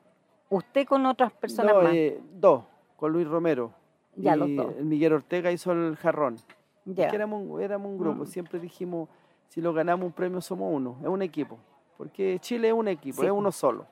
Usted 0.51 0.87
con 0.87 1.07
otras 1.07 1.33
personas 1.33 1.75
no 1.75 1.83
más. 1.83 1.95
eh, 1.95 2.21
dos, 2.35 2.65
con 2.97 3.11
Luis 3.13 3.27
Romero. 3.27 3.73
Ya, 4.17 4.37
y 4.37 4.39
los 4.39 4.55
dos. 4.57 4.75
El 4.79 4.85
Miguel 4.85 5.15
Ortega 5.15 5.51
hizo 5.51 5.73
el 5.73 5.97
jarrón. 5.97 6.37
Ya. 6.85 7.09
Que 7.09 7.17
éramos, 7.17 7.43
un- 7.47 7.63
éramos 7.63 7.91
un 7.91 7.97
grupo, 7.99 8.25
Mm. 8.25 8.27
siempre 8.27 8.59
dijimos, 8.61 9.09
si 9.49 9.63
lo 9.63 9.73
ganamos 9.73 10.05
un 10.07 10.13
premio 10.13 10.43
somos 10.43 10.71
uno, 10.75 10.99
es 11.01 11.09
un 11.09 11.23
equipo. 11.23 11.59
Porque 11.97 12.39
Chile 12.41 12.69
es 12.69 12.75
un 12.75 12.89
equipo, 12.89 13.21
Sí, 13.23 13.27
es 13.27 13.33
uno 13.33 13.51
solo. 13.51 13.87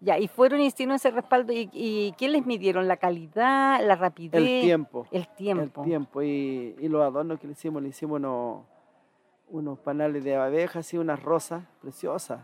Ya, 0.00 0.16
y 0.18 0.28
fueron 0.28 0.60
y 0.60 0.66
hicieron 0.66 0.94
ese 0.94 1.10
respaldo. 1.10 1.52
¿Y, 1.52 1.68
y 1.72 2.12
qué 2.16 2.28
les 2.28 2.46
midieron? 2.46 2.86
¿La 2.86 2.96
calidad, 2.98 3.84
la 3.84 3.96
rapidez? 3.96 4.40
El 4.40 4.60
tiempo. 4.60 5.06
El 5.10 5.26
tiempo. 5.34 5.80
El 5.82 5.86
tiempo. 5.88 6.22
Y, 6.22 6.76
y 6.78 6.86
los 6.88 7.02
adornos 7.02 7.40
que 7.40 7.48
le 7.48 7.54
hicimos, 7.54 7.82
le 7.82 7.88
hicimos 7.88 8.18
unos, 8.20 8.62
unos 9.48 9.78
panales 9.80 10.22
de 10.22 10.36
abejas 10.36 10.94
y 10.94 10.98
unas 10.98 11.20
rosas 11.20 11.64
preciosas. 11.80 12.40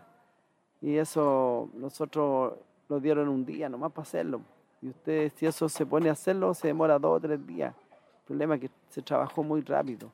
Y 0.85 0.99
eso 0.99 1.71
nosotros 1.73 2.59
lo 2.91 3.01
dieron 3.01 3.27
un 3.31 3.47
día 3.47 3.71
nomás 3.71 3.91
para 3.91 4.03
hacerlo. 4.03 4.43
Y 4.83 4.91
usted, 4.91 5.33
si 5.35 5.47
eso 5.47 5.67
se 5.67 5.87
pone 5.87 6.11
a 6.11 6.13
hacerlo, 6.13 6.53
se 6.53 6.67
demora 6.69 6.99
dos 6.99 7.17
o 7.17 7.21
tres 7.21 7.45
días. 7.47 7.75
El 7.75 8.25
problema 8.27 8.57
es 8.57 8.61
que 8.61 8.71
se 8.91 9.01
trabajó 9.01 9.43
muy 9.43 9.63
rápido. 9.63 10.13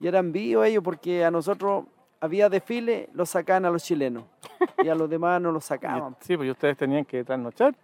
Y 0.00 0.06
eran 0.06 0.32
vivos 0.32 0.66
ellos 0.66 0.82
porque 0.82 1.22
a 1.26 1.30
nosotros 1.30 1.84
había 2.20 2.48
desfile, 2.48 3.10
los 3.12 3.28
sacaban 3.28 3.66
a 3.66 3.70
los 3.70 3.84
chilenos. 3.84 4.24
Y 4.82 4.88
a 4.88 4.94
los 4.94 5.10
demás 5.10 5.42
no 5.42 5.52
los 5.52 5.64
sacaban. 5.66 6.16
Sí, 6.20 6.38
pues 6.38 6.50
ustedes 6.50 6.78
tenían 6.78 7.04
que 7.04 7.22
trasnochar. 7.22 7.74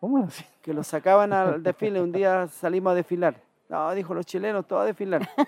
¿Cómo 0.00 0.24
así? 0.24 0.46
Que 0.62 0.72
los 0.72 0.86
sacaban 0.86 1.34
al 1.34 1.62
desfile. 1.62 2.00
Un 2.00 2.12
día 2.12 2.48
salimos 2.48 2.92
a 2.92 2.94
desfilar. 2.94 3.36
No, 3.72 3.94
dijo 3.94 4.12
los 4.12 4.26
chilenos, 4.26 4.66
todos 4.66 4.82
a 4.82 4.86
desfilar. 4.86 5.28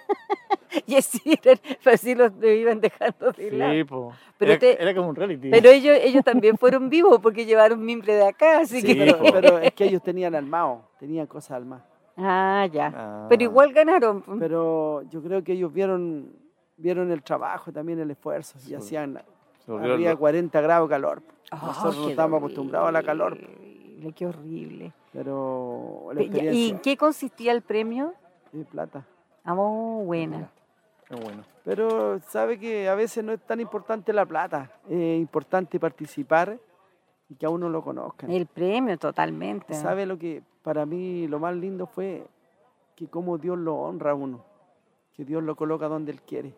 Y 0.87 0.97
así, 0.97 1.21
eran- 1.41 1.61
pues 1.85 1.95
así 2.01 2.17
los 2.17 2.33
iban 2.43 2.81
dejando 2.81 3.31
de 3.31 3.51
lado. 3.53 3.73
Sí. 4.13 4.19
Pero 4.39 4.53
era, 4.61 4.93
como 4.93 5.11
un 5.11 5.15
reality. 5.15 5.49
Pero 5.49 5.71
ellos, 5.71 5.97
ellos 6.03 6.25
también 6.25 6.59
fueron 6.59 6.91
vivos 6.91 7.21
porque 7.23 7.47
llevaron 7.47 7.85
mimbre 7.85 8.15
de 8.15 8.27
acá, 8.27 8.59
así 8.59 8.81
Sí, 8.81 8.87
que... 8.89 8.97
Pero, 8.97 9.19
po. 9.19 9.25
pero 9.33 9.59
es 9.61 9.73
que 9.73 9.85
ellos 9.85 10.03
tenían 10.03 10.35
armado, 10.35 10.83
tenían 10.99 11.29
cosas 11.29 11.53
armadas. 11.53 11.85
Ah, 12.17 12.67
ya. 12.73 12.93
Ah. 12.93 13.27
Pero 13.29 13.45
igual 13.45 13.73
ganaron. 13.73 14.25
Pero 14.41 15.03
yo 15.11 15.23
creo 15.23 15.45
que 15.45 15.53
ellos 15.53 15.73
vieron, 15.73 16.33
vieron 16.77 17.13
el 17.13 17.23
trabajo, 17.23 17.71
también 17.73 18.01
el 18.01 18.11
esfuerzo. 18.11 18.59
Y 18.59 18.63
Sí. 18.71 18.75
hacían, 18.75 19.23
había 19.69 20.11
lo- 20.11 20.19
40 20.19 20.61
grados 20.61 20.89
de 20.89 20.93
calor. 20.95 21.23
Ah, 21.53 21.67
Nosotros 21.67 21.99
no 21.99 22.09
estamos 22.11 22.39
acostumbrados 22.39 22.89
a 22.89 22.93
la 22.93 23.03
calor. 23.05 23.39
Horrible, 23.95 24.13
Qué 24.15 24.27
horrible. 24.27 24.93
Pero 25.13 26.11
la 26.13 26.23
¿Y 26.23 26.71
en 26.71 26.79
qué 26.81 26.97
consistía 26.97 27.53
el 27.53 27.63
premio? 27.63 28.15
es 28.53 28.67
plata. 28.67 29.07
Ah, 29.45 29.55
oh, 29.57 30.03
buena. 30.05 30.51
Qué 31.09 31.15
bueno. 31.17 31.45
Pero 31.65 32.19
sabe 32.21 32.59
que 32.59 32.89
a 32.89 32.95
veces 32.95 33.25
no 33.25 33.33
es 33.33 33.41
tan 33.41 33.61
importante 33.61 34.13
la 34.13 34.27
plata, 34.27 34.71
es 34.89 35.19
importante 35.21 35.79
participar 35.81 36.59
y 37.29 37.35
que 37.35 37.47
a 37.47 37.51
uno 37.51 37.69
lo 37.69 37.83
conozcan. 37.83 38.31
El 38.31 38.47
premio, 38.47 38.99
totalmente. 38.99 39.75
¿Sabe 39.75 40.07
lo 40.07 40.19
que 40.19 40.43
para 40.63 40.87
mí 40.87 41.27
lo 41.27 41.39
más 41.39 41.55
lindo 41.55 41.87
fue 41.87 42.27
que 42.95 43.09
como 43.09 43.39
Dios 43.39 43.59
lo 43.59 43.77
honra 43.77 44.13
a 44.13 44.15
uno, 44.15 44.45
que 45.15 45.25
Dios 45.25 45.43
lo 45.43 45.57
coloca 45.57 45.89
donde 45.89 46.13
Él 46.13 46.23
quiere. 46.23 46.55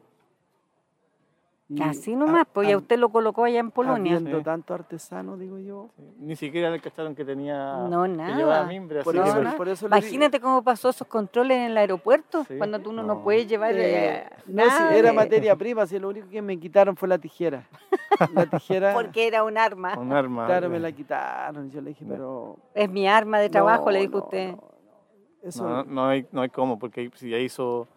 Y 1.68 1.82
Así 1.82 2.12
a- 2.14 2.16
nomás, 2.16 2.46
pues 2.52 2.68
ya 2.68 2.74
a- 2.74 2.78
usted 2.78 2.96
lo 2.96 3.08
colocó 3.08 3.42
allá 3.42 3.58
en 3.58 3.72
Polonia. 3.72 4.16
Habiendo 4.16 4.38
Sí. 4.38 4.44
tanto 4.44 4.72
artesano, 4.72 5.36
digo 5.36 5.58
yo. 5.58 5.88
Sí. 5.96 6.02
Ni 6.20 6.36
siquiera 6.36 6.70
le 6.70 6.80
cacharon 6.80 7.16
que 7.16 7.24
tenía. 7.24 7.78
No, 7.88 8.04
Que 8.04 8.08
nada. 8.10 8.36
llevaba 8.36 8.66
mimbre, 8.66 9.00
así 9.00 9.04
Por 9.04 9.16
No, 9.16 9.24
que- 9.24 9.28
eso, 9.30 9.42
no. 9.42 9.56
por 9.56 9.68
eso 9.68 9.88
le 9.88 9.96
digo- 9.96 10.06
Imagínate 10.06 10.38
cómo 10.40 10.62
pasó 10.62 10.90
esos 10.90 11.08
controles 11.08 11.56
en 11.56 11.62
el 11.64 11.76
aeropuerto, 11.76 12.44
Sí. 12.44 12.56
cuando 12.56 12.78
tú 12.78 12.92
no, 12.92 13.02
no 13.02 13.20
puedes 13.24 13.48
llevar 13.48 13.74
Eh, 13.74 14.18
eh, 14.18 14.28
no, 14.46 14.62
si 14.62 14.68
nada 14.68 14.94
era 14.96 15.08
de- 15.10 15.16
materia 15.16 15.56
prima, 15.56 15.86
si 15.86 15.98
lo 15.98 16.08
único 16.10 16.28
que 16.28 16.40
me 16.40 16.56
quitaron 16.60 16.94
fue 16.96 17.08
la 17.08 17.18
tijera. 17.18 17.64
La 18.32 18.46
tijera, 18.62 18.94
Porque 18.94 19.26
era 19.26 19.42
un 19.42 19.58
arma. 19.58 19.98
Un 19.98 20.12
arma. 20.12 20.46
claro, 20.46 20.70
me 20.70 20.78
la 20.78 20.92
quitaron. 20.92 21.68
Yo 21.72 21.80
le 21.80 21.90
dije, 21.90 22.04
pero... 22.08 22.56
Es 22.74 22.88
mi 22.88 23.08
arma 23.08 23.40
de 23.40 23.50
trabajo, 23.50 23.86
no, 23.86 23.90
le 23.90 23.98
dijo 24.00 24.18
no, 24.18 24.24
usted. 24.24 24.50
no, 24.52 24.56
no. 24.56 25.48
Eso, 25.48 25.68
No, 25.68 25.82
no 25.84 26.06
hay, 26.06 26.26
no 26.30 26.42
hay 26.42 26.48
cómo, 26.48 26.78
porque 26.78 27.10
si 27.14 27.28
ya 27.30 27.38
hizo. 27.38 27.88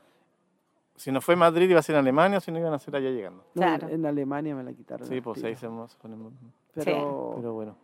Si 0.99 1.13
no 1.13 1.21
fue 1.21 1.37
Madrid, 1.37 1.69
iba 1.69 1.79
a 1.79 1.81
ser 1.81 1.95
en 1.95 2.01
Alemania, 2.01 2.39
o 2.39 2.41
si 2.41 2.51
no 2.51 2.59
iban 2.59 2.73
a 2.73 2.77
ser 2.79 2.93
allá 2.93 3.09
llegando. 3.09 3.45
no, 3.55 3.61
claro. 3.61 3.87
en 3.87 4.05
Alemania 4.05 4.53
me 4.53 4.63
la 4.63 4.73
quitaron. 4.73 5.07
Sí, 5.07 5.21
pues 5.21 5.41
ahí 5.45 5.55
se 5.55 5.65
ponemos. 6.01 6.33
Pero, 6.73 7.35
Pero 7.37 7.53
bueno. 7.53 7.77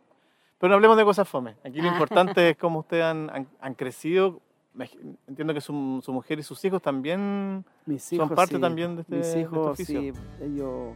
Pero 0.57 0.69
no 0.69 0.75
hablemos 0.75 0.97
de 0.97 1.05
cosas 1.05 1.25
fome. 1.25 1.55
Aquí 1.63 1.81
lo 1.81 1.87
importante 1.87 2.49
es 2.49 2.57
cómo 2.57 2.79
ustedes 2.79 3.05
han, 3.05 3.29
han, 3.29 3.47
han 3.61 3.73
crecido. 3.73 4.41
Entiendo 5.27 5.53
que 5.53 5.61
su, 5.61 6.01
su 6.03 6.11
mujer 6.11 6.39
y 6.39 6.43
sus 6.43 6.63
hijos 6.65 6.81
también. 6.81 7.63
mis 7.85 8.03
son 8.03 8.15
hijos 8.17 8.31
parte 8.33 8.55
sí, 8.55 8.61
también 8.61 8.97
de 8.97 9.01
este- 9.03 9.15
Mis 9.15 9.33
de 9.33 9.41
este 9.43 9.57
oficio. 9.57 10.01
sí, 10.01 10.11
ellos 10.41 10.93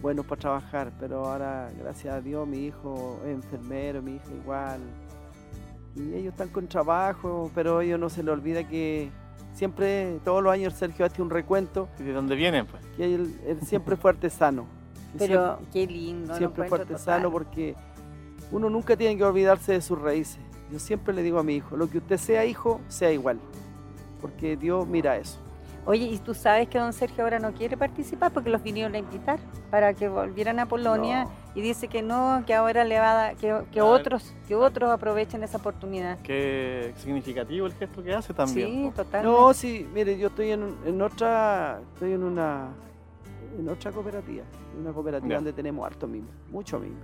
buenos 0.00 0.24
para 0.24 0.40
trabajar, 0.40 0.92
pero 0.98 1.26
ahora, 1.26 1.70
gracias 1.78 2.14
a 2.14 2.22
Dios, 2.22 2.48
mi 2.48 2.64
hijo 2.64 3.20
es 3.26 3.34
enfermero, 3.34 4.00
mi 4.00 4.14
hija 4.14 4.32
igual. 4.42 4.80
Y 5.96 6.14
ellos 6.14 6.32
están 6.32 6.48
con 6.48 6.66
trabajo, 6.66 7.50
pero 7.54 7.82
ellos 7.82 8.00
no 8.00 8.08
se 8.08 8.22
les 8.22 8.32
olvida 8.32 8.66
que 8.66 9.10
siempre, 9.52 10.20
todos 10.24 10.42
los 10.42 10.52
años, 10.52 10.74
Sergio 10.74 11.04
hace 11.06 11.22
un 11.22 11.30
recuento, 11.30 11.88
¿Y 11.98 12.04
de 12.04 12.12
dónde 12.12 12.36
vienen? 12.36 12.66
Pues? 12.66 12.82
que 12.96 13.14
él, 13.14 13.40
él 13.46 13.60
siempre 13.62 13.96
fue 13.96 14.10
artesano. 14.10 14.66
Pero 15.18 15.58
qué 15.72 15.86
lindo. 15.86 16.36
siempre, 16.36 16.68
fue 16.68 16.80
artesano 16.80 17.24
total. 17.24 17.32
porque 17.32 17.74
uno 18.52 18.70
nunca 18.70 18.96
tiene 18.96 19.16
que 19.16 19.24
olvidarse 19.24 19.72
de 19.72 19.80
sus 19.80 19.98
raíces. 19.98 20.40
Yo 20.70 20.78
siempre 20.78 21.14
le 21.14 21.22
digo 21.22 21.38
a 21.38 21.42
mi 21.42 21.56
hijo, 21.56 21.76
lo 21.76 21.88
que 21.88 21.98
usted 21.98 22.18
sea 22.18 22.44
hijo, 22.44 22.80
sea 22.88 23.10
igual. 23.10 23.38
Porque 24.20 24.56
Dios 24.56 24.86
mira 24.86 25.16
eso. 25.16 25.38
Oye, 25.88 26.04
¿y 26.04 26.18
tú 26.18 26.34
sabes 26.34 26.68
que 26.68 26.78
don 26.78 26.92
Sergio 26.92 27.24
ahora 27.24 27.38
no 27.38 27.54
quiere 27.54 27.74
participar 27.78 28.30
porque 28.30 28.50
los 28.50 28.62
vinieron 28.62 28.94
a 28.94 28.98
invitar 28.98 29.38
para 29.70 29.94
que 29.94 30.06
volvieran 30.06 30.58
a 30.58 30.66
Polonia 30.66 31.24
No. 31.24 31.30
y 31.54 31.62
dice 31.62 31.88
que 31.88 32.02
no, 32.02 32.42
que 32.46 32.52
ahora 32.54 32.84
le 32.84 32.98
va 32.98 33.10
a 33.12 33.14
dar, 33.14 33.36
que, 33.36 33.80
otros, 33.80 34.34
que 34.46 34.54
otros 34.54 34.90
aprovechen 34.90 35.42
esa 35.42 35.56
oportunidad. 35.56 36.18
Qué 36.20 36.92
significativo 36.98 37.64
el 37.66 37.72
gesto 37.72 38.02
que 38.04 38.12
hace 38.14 38.34
también. 38.34 38.68
Sí, 38.68 38.92
totalmente. 38.94 39.26
No, 39.40 39.54
sí, 39.54 39.88
mire, 39.94 40.18
yo 40.18 40.28
estoy 40.28 40.50
en, 40.50 40.62
un- 40.64 40.76
en 40.84 41.00
otra, 41.00 41.80
estoy 41.94 42.12
en 42.12 42.22
una, 42.22 42.68
en 43.58 43.66
otra 43.70 43.90
cooperativa, 43.90 44.44
en 44.74 44.80
una 44.82 44.92
cooperativa 44.92 45.36
donde 45.36 45.54
tenemos 45.54 45.86
harto 45.86 46.06
mimbre, 46.06 46.34
mucho 46.50 46.78
mimbre. 46.78 47.02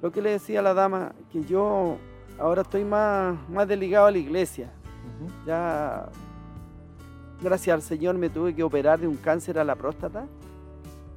Lo 0.00 0.10
que 0.10 0.22
le 0.22 0.30
decía 0.30 0.60
a 0.60 0.62
la 0.62 0.72
dama, 0.72 1.12
que 1.30 1.44
yo 1.44 1.98
ahora 2.38 2.62
estoy 2.62 2.82
más, 2.86 3.36
más 3.50 3.68
deligado 3.68 4.06
a 4.06 4.10
la 4.10 4.16
iglesia. 4.16 4.70
Ya, 5.46 6.08
gracias 7.42 7.74
al 7.74 7.82
Señor, 7.82 8.16
me 8.16 8.28
tuve 8.30 8.54
que 8.54 8.62
operar 8.62 8.98
de 9.00 9.08
un 9.08 9.16
cáncer 9.16 9.58
a 9.58 9.64
la 9.64 9.74
próstata. 9.76 10.26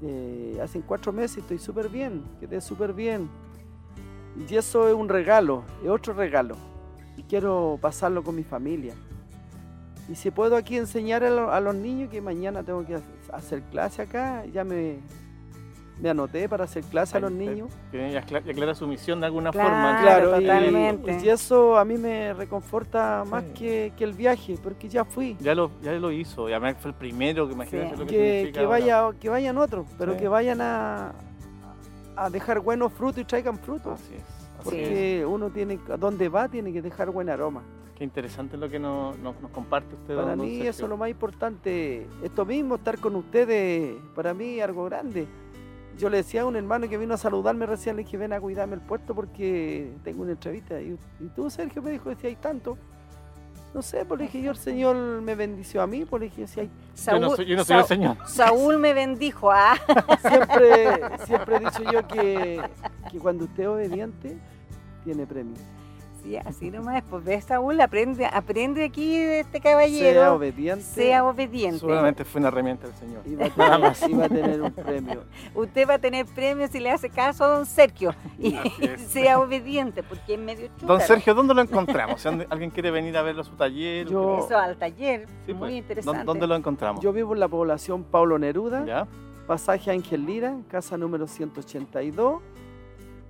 Eh, 0.01 0.59
hace 0.61 0.81
cuatro 0.81 1.13
meses 1.13 1.37
estoy 1.37 1.59
súper 1.59 1.89
bien, 1.89 2.23
quedé 2.39 2.59
súper 2.61 2.93
bien. 2.93 3.29
Y 4.49 4.55
eso 4.55 4.87
es 4.87 4.93
un 4.95 5.09
regalo, 5.09 5.63
es 5.83 5.89
otro 5.89 6.13
regalo. 6.13 6.55
Y 7.17 7.23
quiero 7.23 7.77
pasarlo 7.79 8.23
con 8.23 8.35
mi 8.35 8.43
familia. 8.43 8.95
Y 10.09 10.15
si 10.15 10.31
puedo 10.31 10.55
aquí 10.57 10.75
enseñar 10.75 11.23
a, 11.23 11.29
lo- 11.29 11.51
a 11.51 11.59
los 11.61 11.75
niños 11.75 12.09
que 12.09 12.19
mañana 12.21 12.63
tengo 12.63 12.85
que 12.85 12.95
ha- 12.95 13.01
hacer 13.35 13.61
clase 13.63 14.01
acá, 14.01 14.43
ya 14.47 14.63
me, 14.63 14.97
me 16.01 16.09
anoté 16.09 16.49
para 16.49 16.63
hacer 16.65 16.83
clase 16.83 17.17
a 17.17 17.19
los 17.19 17.31
está. 17.31 17.43
niños. 17.43 17.69
Acla- 17.93 18.39
aclara 18.39 18.75
su 18.75 18.87
misión 18.87 19.19
de 19.19 19.27
alguna 19.27 19.51
Claro, 19.51 19.69
forma. 19.69 20.01
Claro, 20.01 20.29
y- 20.39 20.41
totalmente. 20.41 21.17
Y, 21.23 21.29
eso 21.29 21.77
a 21.77 21.85
mí 21.85 21.97
me 21.97 22.33
reconforta 22.33 23.23
más 23.29 23.43
Sí. 23.43 23.49
que, 23.53 23.93
que 23.95 24.03
el 24.03 24.13
viaje, 24.13 24.57
porque 24.61 24.89
ya 24.89 25.05
fui. 25.05 25.37
Ya 25.39 25.53
lo, 25.55 25.71
ya 25.81 25.91
lo 25.93 26.11
hizo. 26.11 26.49
Y 26.49 26.53
además 26.53 26.77
fue 26.79 26.91
el 26.91 26.97
primero 26.97 27.47
que 27.47 27.53
imagínate 27.53 27.91
Sí. 27.95 27.99
lo 28.01 28.05
que, 28.07 28.11
Que, 28.15 28.33
significa 28.37 28.59
que, 28.59 28.65
ahora. 28.65 28.79
vaya, 28.79 29.19
que 29.19 29.29
vayan 29.29 29.57
otros, 29.57 29.85
pero 29.97 30.13
Sí. 30.13 30.19
que 30.19 30.27
vayan 30.27 30.61
a, 30.61 31.13
a 32.15 32.29
dejar 32.29 32.59
buenos 32.59 32.91
frutos 32.93 33.19
y 33.19 33.25
traigan 33.25 33.57
frutos. 33.59 33.93
Así 34.01 34.15
es. 34.15 34.23
así 34.23 34.39
es. 34.59 34.63
Porque 34.63 35.25
uno 35.27 35.49
tiene, 35.51 35.79
a 35.91 35.97
donde 35.97 36.27
va, 36.29 36.47
tiene 36.49 36.73
que 36.73 36.81
dejar 36.81 37.09
buen 37.11 37.29
aroma. 37.29 37.63
Qué 37.95 38.03
interesante 38.03 38.57
lo 38.57 38.67
que 38.69 38.79
nos, 38.79 39.17
nos, 39.19 39.39
nos 39.39 39.51
comparte 39.51 39.93
usted. 39.95 40.15
Para 40.15 40.35
don 40.35 40.45
mí 40.45 40.61
eso 40.61 40.85
es 40.85 40.89
lo 40.89 40.97
más 40.97 41.09
importante. 41.09 42.07
Esto 42.23 42.43
mismo, 42.45 42.75
estar 42.75 42.97
con 42.97 43.15
ustedes, 43.15 43.95
para 44.15 44.33
mí 44.33 44.57
es 44.57 44.63
algo 44.63 44.85
grande. 44.85 45.27
Yo 45.97 46.09
le 46.09 46.17
decía 46.17 46.41
a 46.41 46.45
un 46.45 46.55
hermano 46.55 46.89
que 46.89 46.97
vino 46.97 47.13
a 47.13 47.17
saludarme 47.17 47.65
recién, 47.65 47.95
le 47.95 48.03
dije, 48.03 48.17
ven 48.17 48.33
a 48.33 48.39
cuidarme 48.41 48.75
el 48.75 48.81
puesto 48.81 49.13
porque 49.13 49.93
tengo 50.03 50.23
una 50.23 50.31
entrevista. 50.31 50.81
Y, 50.81 50.97
y 51.19 51.27
tú, 51.35 51.49
Sergio, 51.49 51.81
me 51.81 51.91
dijo, 51.91 52.09
decía, 52.09 52.29
hay 52.29 52.35
tanto. 52.35 52.77
No 53.73 53.81
sé, 53.81 54.05
pues 54.05 54.19
le 54.19 54.25
dije, 54.27 54.41
yo 54.41 54.51
el 54.51 54.57
Señor 54.57 54.95
me 54.95 55.33
bendició 55.33 55.81
a 55.81 55.87
mí, 55.87 56.05
pues 56.05 56.19
le 56.21 56.29
dije, 56.29 56.45
si 56.47 56.59
hay... 56.59 56.69
Yo 57.07 57.19
no 57.19 57.35
soy, 57.35 57.45
yo 57.45 57.55
no 57.55 57.63
soy 57.63 57.77
el 57.77 57.81
Saúl- 57.83 57.87
señor. 57.87 58.17
Saúl 58.27 58.77
me 58.77 58.93
bendijo. 58.93 59.51
Ah, 59.51 59.75
Siempre, 60.21 60.99
siempre 61.25 61.55
he 61.55 61.59
dicho 61.59 61.83
yo 61.91 62.07
que, 62.07 62.61
que 63.11 63.17
cuando 63.19 63.45
usted 63.45 63.63
es 63.63 63.69
obediente, 63.69 64.37
tiene 65.03 65.25
premio. 65.25 65.55
Sí, 66.23 66.37
así 66.37 66.71
nomás. 66.71 67.03
Pues 67.09 67.23
ves, 67.23 67.45
Saúl, 67.45 67.79
aprende, 67.81 68.25
aprende 68.25 68.83
aquí 68.85 69.17
de 69.17 69.41
este 69.41 69.59
Sea 69.61 69.71
caballero. 69.71 70.33
obediente 70.35 70.83
Sea 70.83 71.23
obediente. 71.25 71.79
Seguramente 71.79 72.23
fue 72.25 72.39
una 72.39 72.47
herramienta 72.47 72.87
del 72.87 72.95
señor. 72.95 73.21
y 73.25 73.35
va 73.35 73.45
a 73.45 73.49
Nada 73.57 73.75
tener, 73.75 73.79
más. 73.89 74.09
y 74.09 74.13
va 74.13 74.25
a 74.25 74.29
tener 74.29 74.61
un 74.61 74.71
premio. 74.71 75.23
Usted 75.53 75.87
va 75.87 75.93
a 75.95 75.99
tener 75.99 76.25
premios 76.25 76.71
si 76.71 76.79
le 76.79 76.89
hace 76.91 77.09
caso 77.09 77.43
a 77.43 77.47
don 77.47 77.65
Sergio. 77.65 78.15
Y 78.39 78.57
sea 79.09 79.39
obediente, 79.39 80.01
porque 80.03 80.35
es 80.35 80.39
medio 80.39 80.67
chuta. 80.79 80.85
Don 80.85 81.01
Sergio, 81.01 81.33
¿dónde 81.33 81.53
lo 81.53 81.61
encontramos? 81.61 82.21
Si 82.21 82.27
alguien 82.27 82.69
quiere 82.71 82.89
venir 82.91 83.15
a 83.17 83.21
verlo 83.21 83.41
a 83.41 83.45
su 83.45 83.55
taller. 83.55 84.07
Yo- 84.07 84.45
Eso 84.45 84.57
al 84.57 84.77
taller. 84.77 85.27
Sí, 85.45 85.53
muy 85.53 85.59
pues. 85.69 85.73
interesante. 85.73 86.19
¿Dó- 86.19 86.25
¿Dónde 86.25 86.47
lo 86.47 86.55
encontramos? 86.55 87.03
Yo 87.03 87.11
vivo 87.13 87.33
en 87.33 87.39
la 87.39 87.47
población 87.47 88.03
Paulo 88.03 88.39
Neruda. 88.39 88.85
¿Ya? 88.85 89.07
Pasaje 89.47 89.91
Ángel 89.91 90.25
Lira, 90.25 90.55
casa 90.69 90.95
número 90.97 91.27
182. 91.27 92.41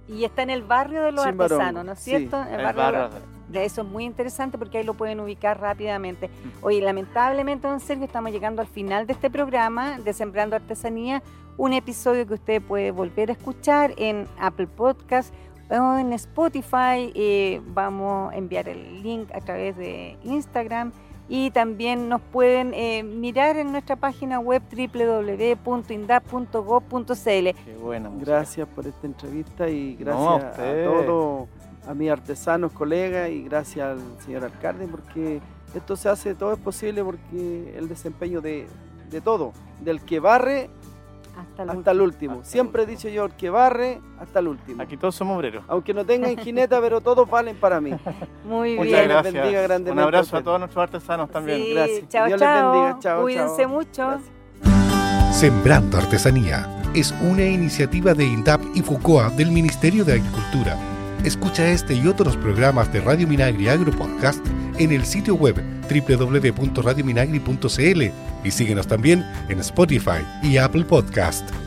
Y 0.08 0.26
está 0.26 0.44
en 0.44 0.50
el 0.50 0.64
barrio 0.64 1.04
de 1.04 1.12
los 1.12 1.26
artesanos, 1.26 1.86
¿no 1.86 1.92
es 1.94 2.00
sí. 2.00 2.12
cierto? 2.12 2.42
En 2.42 2.60
El 2.60 2.66
barrio 2.66 2.84
de 2.84 2.98
barrio. 3.00 3.20
de 3.50 3.66
eso 3.66 3.82
es 3.82 3.88
muy 3.88 4.04
interesante 4.04 4.58
porque 4.58 4.80
ahí 4.80 4.84
lo 4.84 4.94
pueden 4.96 5.20
ubicar 5.20 5.60
rápidamente. 5.60 6.30
Oye, 6.62 6.82
lamentablemente, 6.82 7.68
don 7.68 7.80
Sergio, 7.80 8.06
estamos 8.06 8.32
llegando 8.32 8.62
al 8.62 8.68
final 8.68 9.08
de 9.08 9.14
este 9.14 9.30
programa 9.30 10.00
de 10.00 10.14
Sembrando 10.14 10.56
Artesanía, 10.56 11.24
un 11.58 11.74
episodio 11.74 12.28
que 12.28 12.34
usted 12.34 12.62
puede 12.62 12.92
volver 12.92 13.30
a 13.30 13.34
escuchar 13.34 13.94
en 13.98 14.28
Apple 14.40 14.68
Podcast 14.68 15.34
o 15.70 15.98
en 15.98 16.12
Spotify. 16.14 17.12
Eh, 17.16 17.62
vamos 17.68 18.34
a 18.34 18.36
enviar 18.36 18.68
el 18.68 19.02
link 19.02 19.30
a 19.34 19.40
través 19.40 19.78
de 19.78 20.18
Instagram 20.24 20.92
y 21.30 21.52
también 21.52 22.10
nos 22.10 22.22
pueden 22.22 22.74
eh, 22.74 23.04
mirar 23.04 23.58
en 23.58 23.72
nuestra 23.72 23.96
página 23.96 24.40
web 24.40 24.64
www.indap.gov.cl. 24.72 27.26
Qué 27.26 27.56
música. 27.82 28.10
Gracias 28.20 28.68
por 28.68 28.88
esta 28.88 29.08
entrevista 29.08 29.70
y 29.70 29.96
No, 30.00 30.40
gracias 30.40 30.60
a 30.60 30.84
todos, 30.84 31.48
a 31.88 31.94
mis 31.94 32.12
artesanos, 32.12 32.74
colegas 32.74 33.30
y 33.30 33.44
gracias 33.44 33.88
al 33.88 34.02
señor 34.24 34.44
alcalde 34.44 34.88
porque 34.88 35.40
esto 35.74 35.96
se 35.96 36.10
hace, 36.10 36.36
todo 36.36 36.52
es 36.54 36.60
posible 36.60 37.04
porque 37.04 37.74
el 37.78 37.88
desempeño 37.88 38.42
de, 38.42 38.68
de 39.10 39.22
todo, 39.22 39.54
del 39.82 40.02
que 40.02 40.20
barre 40.20 40.70
Hasta, 41.36 41.64
el 41.64 41.70
hasta 41.72 41.92
el 41.92 42.02
último. 42.02 42.34
Hasta 42.36 42.46
el 42.46 42.52
Siempre 42.52 42.84
he 42.84 42.86
último. 42.86 42.98
dicho 43.00 43.10
yo, 43.10 43.26
el 43.26 43.32
que 43.34 43.50
barre 43.50 44.00
hasta 44.20 44.40
el 44.40 44.48
último. 44.50 44.84
Aquí 44.84 44.98
todos 44.98 45.16
somos 45.16 45.36
obreros. 45.38 45.64
Aunque 45.68 45.94
no 45.94 46.06
tengan 46.06 46.38
jineta, 46.38 46.80
pero 46.80 47.02
todos 47.02 47.28
valen 47.30 47.56
para 47.56 47.82
mí. 47.82 47.92
Muy 48.46 48.76
Muchas 48.76 48.86
bien. 48.92 49.00
les 49.00 49.08
gracias. 49.10 49.34
bendiga 49.34 49.62
Un 49.62 49.68
grandemente 49.68 50.02
a 50.02 50.06
abrazo 50.06 50.38
a 50.38 50.44
todos 50.44 50.60
nuestros 50.60 50.84
artesanos 50.84 51.32
también. 51.32 51.60
Sí, 51.62 51.74
Gracias. 51.74 52.10
Chao, 52.10 52.28
Dios 52.28 52.40
les 52.40 52.48
chao. 52.50 52.72
bendiga. 52.72 53.00
Chao, 53.00 53.22
Cuídense 53.24 53.62
chao. 53.64 53.70
mucho. 53.70 54.08
Gracias. 54.08 55.40
Sembrando 55.40 55.98
Artesanía 55.98 56.68
es 56.94 57.12
una 57.22 57.44
iniciativa 57.44 58.14
de 58.14 58.26
INDAP 58.26 58.62
y 58.76 58.82
FUCOA 58.82 59.30
del 59.32 59.52
Ministerio 59.52 60.06
de 60.06 60.14
Agricultura. 60.14 60.78
Escucha 61.24 61.68
este 61.70 61.96
y 61.96 62.08
otros 62.08 62.38
programas 62.38 62.92
de 62.94 63.02
Radio 63.02 63.28
Minagri 63.28 63.68
Agro 63.68 63.92
Podcast 63.92 64.46
en 64.78 64.92
el 64.92 65.04
sitio 65.06 65.36
web 65.36 65.56
www.radiominagri.cl 65.90 68.02
y 68.44 68.52
síguenos 68.52 68.88
también 68.88 69.26
en 69.50 69.60
Spotify 69.60 70.26
y 70.42 70.58
Apple 70.58 70.86
Podcast. 70.86 71.63